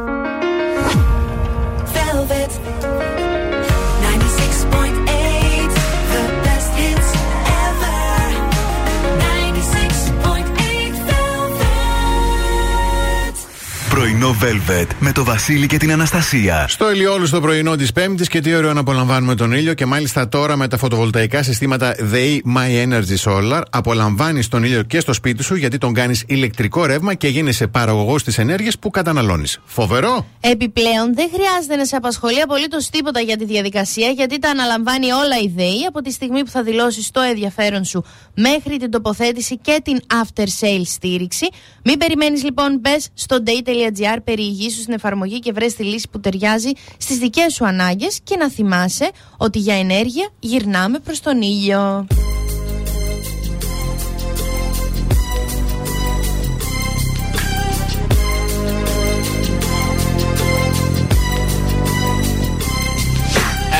[14.00, 16.66] Πρωινό Velvet με το Βασίλη και την Αναστασία.
[16.68, 20.28] Στο ηλιόλου στο πρωινό της Πέμπτης και τι ωραίο να απολαμβάνουμε τον ήλιο και μάλιστα
[20.28, 25.42] τώρα με τα φωτοβολταϊκά συστήματα The My Energy Solar απολαμβάνεις τον ήλιο και στο σπίτι
[25.42, 29.58] σου γιατί τον κάνεις ηλεκτρικό ρεύμα και γίνεσαι παραγωγός της ενέργειας που καταναλώνεις.
[29.64, 30.26] Φοβερό!
[30.40, 35.38] Επιπλέον, δεν χρειάζεται να σε απασχολεί απολύτως τίποτα για τη διαδικασία, γιατί τα αναλαμβάνει όλα
[35.44, 38.04] η ΔΕΗ από τη στιγμή που θα δηλώσεις το ενδιαφέρον σου
[38.34, 41.48] μέχρι την τοποθέτηση και την after sale στήριξη.
[41.84, 43.89] Μην περιμένεις λοιπόν, μπες στο day.gr,
[44.24, 48.50] περιηγήσου στην εφαρμογή και βρες τη λύση που ταιριάζει στις δικές σου ανάγκες και να
[48.50, 52.06] θυμάσαι ότι για ενέργεια γυρνάμε προς τον ήλιο.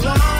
[0.00, 0.39] blind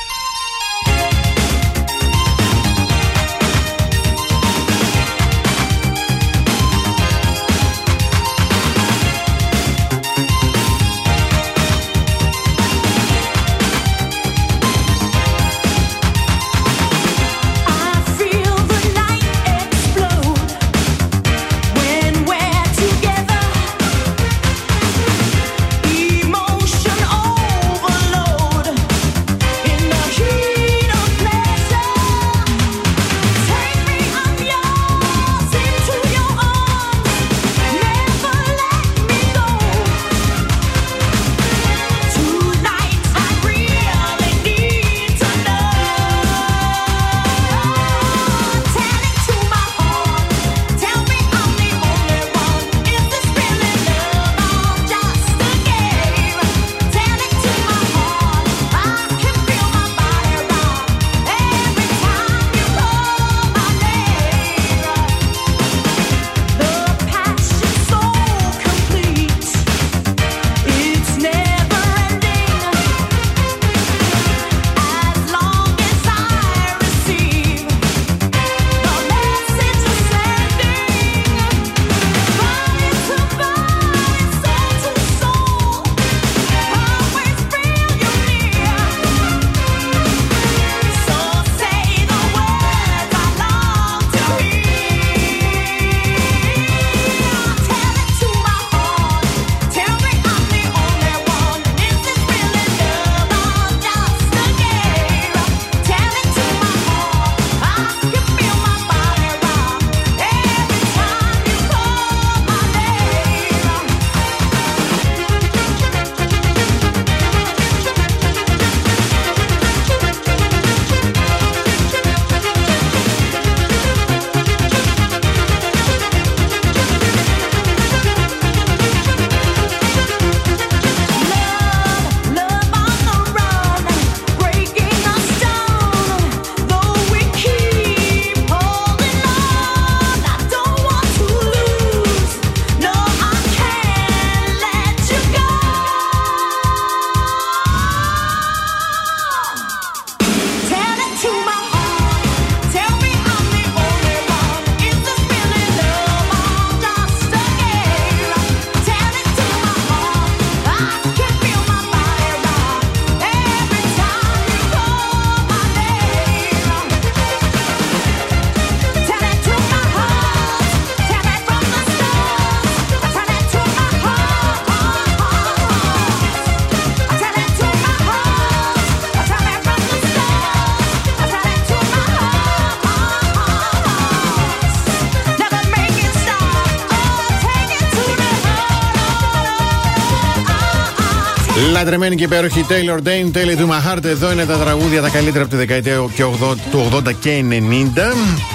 [191.83, 194.03] Λατρεμένη και υπέροχη Taylor Dane, Taylor του My Heart.
[194.03, 197.53] Εδώ είναι τα τραγούδια τα καλύτερα από τη δεκαετία και 80, του 80 και 90.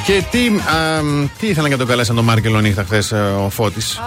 [0.06, 1.02] Και τι, α,
[1.38, 4.02] τι ήθελα να το καλέσαν τον Μάρκελο νύχτα χθες ο Φώτης; Α,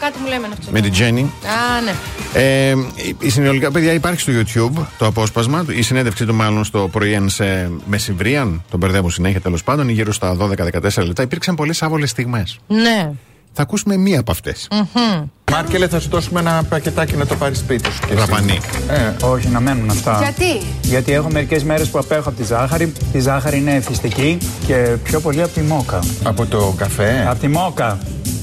[0.00, 0.70] κάτι μου λέμε αυτό.
[0.70, 1.20] με την Τζέννη.
[1.22, 1.94] Α, ναι.
[2.40, 2.74] Ε,
[3.18, 7.70] η συνολικά, παιδιά, υπάρχει στο YouTube το απόσπασμα, η συνέντευξή του μάλλον στο πρωί σε
[7.86, 11.22] Μεσημβρίαν, τον μπερδεύω συνέχεια τέλος πάντων, γύρω στα 12-14 λεπτά.
[11.22, 12.58] Υπήρξαν πολλές άβολες στιγμές.
[12.66, 13.10] Ναι.
[13.56, 14.68] Θα ακούσουμε μία από αυτές.
[14.72, 15.24] Μμμ.
[15.52, 18.00] Μάρκελε, θα σου δώσουμε ένα πακετάκι να το πάρεις σπίτι σου.
[18.00, 18.14] και εσύ.
[18.20, 18.60] Ραπανί.
[18.88, 20.18] Ε, όχι, να μένουν αυτά.
[20.22, 22.92] Γιατί; Γιατί έχω μερικές μέρες που απέχω από τη ζάχαρη.
[23.12, 25.98] Η ζάχαρη είναι φυστική και πιο πολύ από τη μόκα.
[26.22, 27.98] Από το καφέ; Από τη μόκα.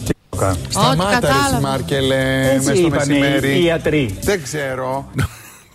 [0.06, 0.56] Τι μόκα.
[0.70, 1.48] Σταμάτα, ρε, κατάλαβα.
[1.56, 3.58] εσύ, Μάρκελε, Έτσι μες στο είπανε μεσημέρι.
[3.60, 4.16] οι ιατροί.
[4.22, 5.10] Δεν ξέρω.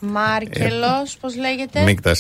[0.00, 2.12] Μάρκελος, πώς λέγεται; Νύχτα.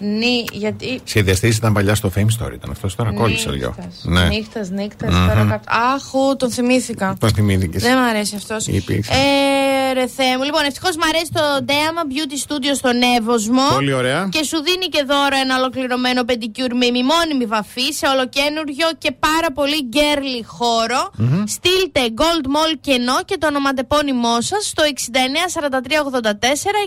[0.00, 1.00] Νι, γιατί.
[1.04, 2.52] Σχεδιαστής ήταν παλιά στο Fame Story.
[2.54, 3.74] Ήταν αυτός τώρα κόλλησε λίγο.
[4.02, 4.28] Ναι.
[4.28, 5.14] Νύχτας, νύχτας.
[5.14, 5.26] Μμμ.
[5.26, 5.64] Τώρα κάπου.
[5.94, 7.16] Άχου, τον θυμήθηκα.
[7.20, 7.78] Πώ θυμήθηκε.
[7.78, 8.66] Δεν μ' αρέσει αυτός.
[8.66, 9.12] Υπήρξε.
[9.12, 10.42] Ε, ρε Θεέ μου.
[10.42, 13.62] Λοιπόν, ευτυχώς μ' αρέσει το Deama Beauty Studio στον Εύωσμο.
[13.74, 14.28] Πολύ ωραία.
[14.30, 19.52] Και σου δίνει και δώρο ένα ολοκληρωμένο πεντικιούρ με ημιμόνιμη βαφή σε ολοκένουργιο και πάρα
[19.54, 21.10] πολύ γκέρλι χώρο.
[21.16, 21.44] Μμμ.
[21.46, 24.88] Στείλτε Gold Mall κενό και το ονοματεπώνυμό σας στο 694384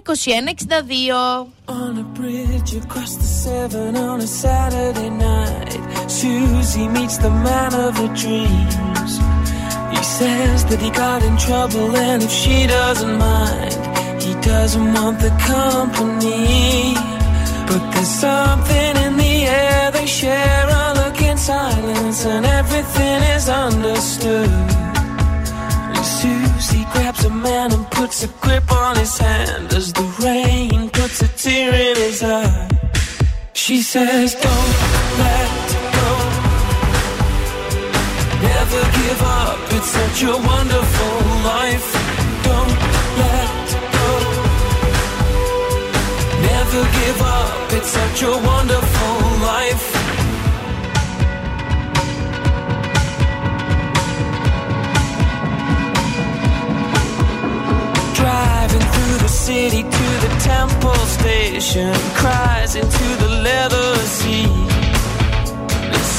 [0.04, 1.48] 2162.
[1.68, 5.72] On a bridge across the Severn on a Saturday night,
[6.20, 9.31] Susie meets the man of her dreams.
[9.92, 13.74] He says that he got in trouble, and if she doesn't mind,
[14.22, 16.96] he doesn't want the company.
[17.68, 23.48] But there's something in the air, they share a look in silence, and everything is
[23.48, 24.50] understood.
[25.96, 30.90] And Susie grabs a man and puts a grip on his hand as the rain
[30.90, 32.70] puts a tear in his eye.
[33.54, 34.78] She says, Don't
[35.20, 35.52] let
[35.94, 36.51] go.
[38.72, 41.88] Never give up, it's such a wonderful life.
[42.48, 42.80] Don't
[43.20, 43.68] let
[43.98, 44.10] go.
[46.42, 49.18] Never give up, it's such a wonderful
[49.52, 49.88] life.
[58.16, 64.71] Driving through the city to the temple station, cries into the leather seat.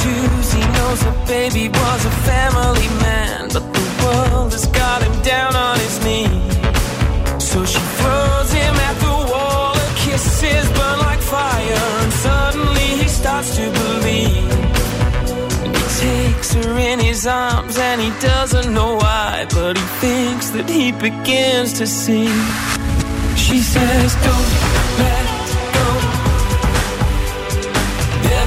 [0.05, 5.23] And Susie knows her baby was a family man, but the world has got him
[5.23, 7.43] down on his knees.
[7.43, 13.09] So she throws him at the wall, her kisses burn like fire, and suddenly he
[13.09, 14.51] starts to believe.
[15.65, 20.51] And he takes her in his arms, and he doesn't know why, but he thinks
[20.51, 22.27] that he begins to see.
[23.37, 24.51] She says, Don't
[24.99, 25.42] let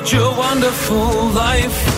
[0.00, 1.93] such a wonderful life.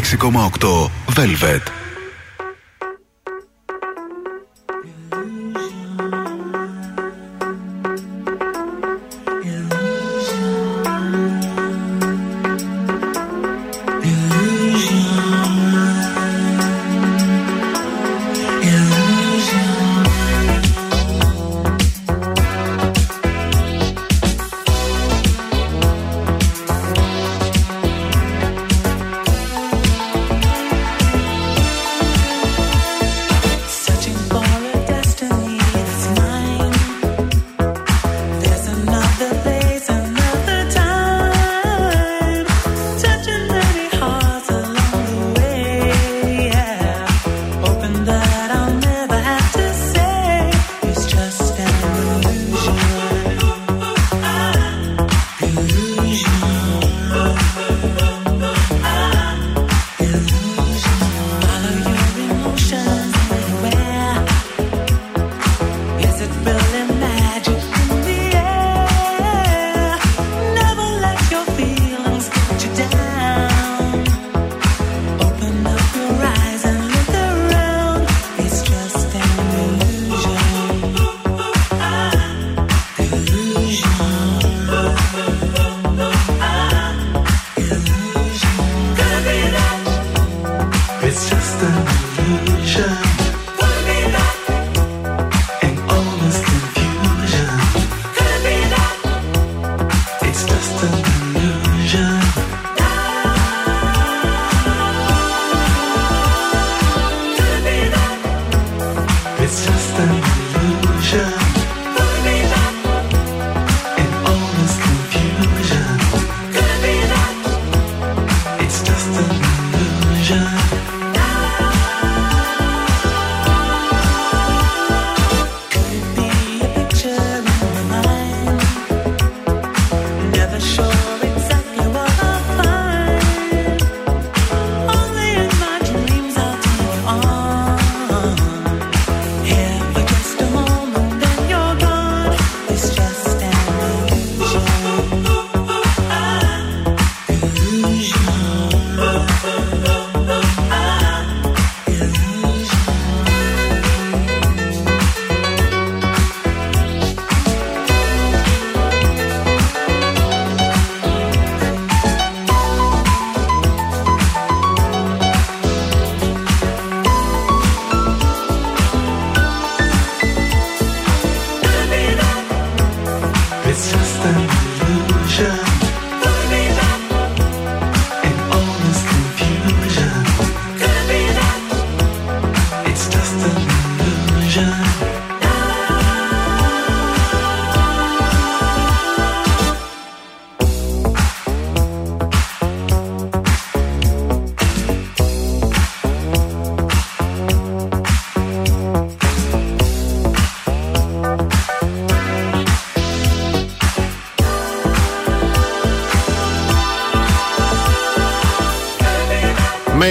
[0.00, 1.79] 96,8 Velvet.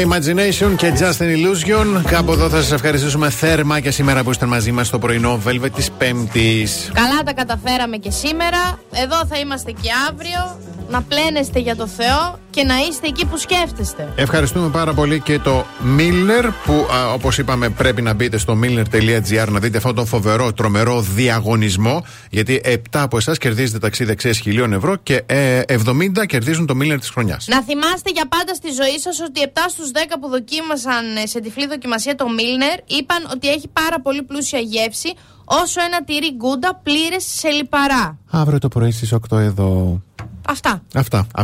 [0.05, 2.01] Imagination και Just an Illusion.
[2.05, 5.71] Κάπου εδώ θα σας ευχαριστήσουμε θέρμα και σήμερα που είστε μαζί μας στο πρωινό Velvet
[5.75, 6.91] της Πέμπτης.
[6.93, 8.79] Καλά τα καταφέραμε και σήμερα.
[8.91, 10.59] Εδώ θα είμαστε και αύριο.
[10.89, 14.13] Να πλένεστε για το Θεό και να είστε εκεί που σκέφτεστε.
[14.15, 15.65] Ευχαριστούμε πάρα πολύ και το
[15.97, 21.01] Milner που όπως είπαμε πρέπει να μπείτε στο milner.gr να δείτε αυτόν τον φοβερό, τρομερό
[21.01, 22.05] διαγωνισμό.
[22.29, 26.99] Γιατί 7 από εσάς κερδίζετε ταξίδι αξία χιλίων ευρώ και ε, 70 κερδίζουν το Milner
[26.99, 27.47] της χρονιάς.
[27.47, 31.39] Να θυμάστε για πάντα στη ζωή σας ότι 7 στους 10 που δοκίμασαν ε, σε
[31.39, 35.13] τυφλή δοκιμασία το Milner είπαν ότι έχει πάρα πολύ πλούσια γεύση
[35.45, 38.17] όσο ένα τυρί γκούντα πλήρες σε λιπαρά.
[38.29, 40.01] Αύριο το πρωί στις 8 εδώ.
[40.47, 40.83] Αυτά.
[40.93, 41.27] Αυτά.
[41.33, 41.43] Α,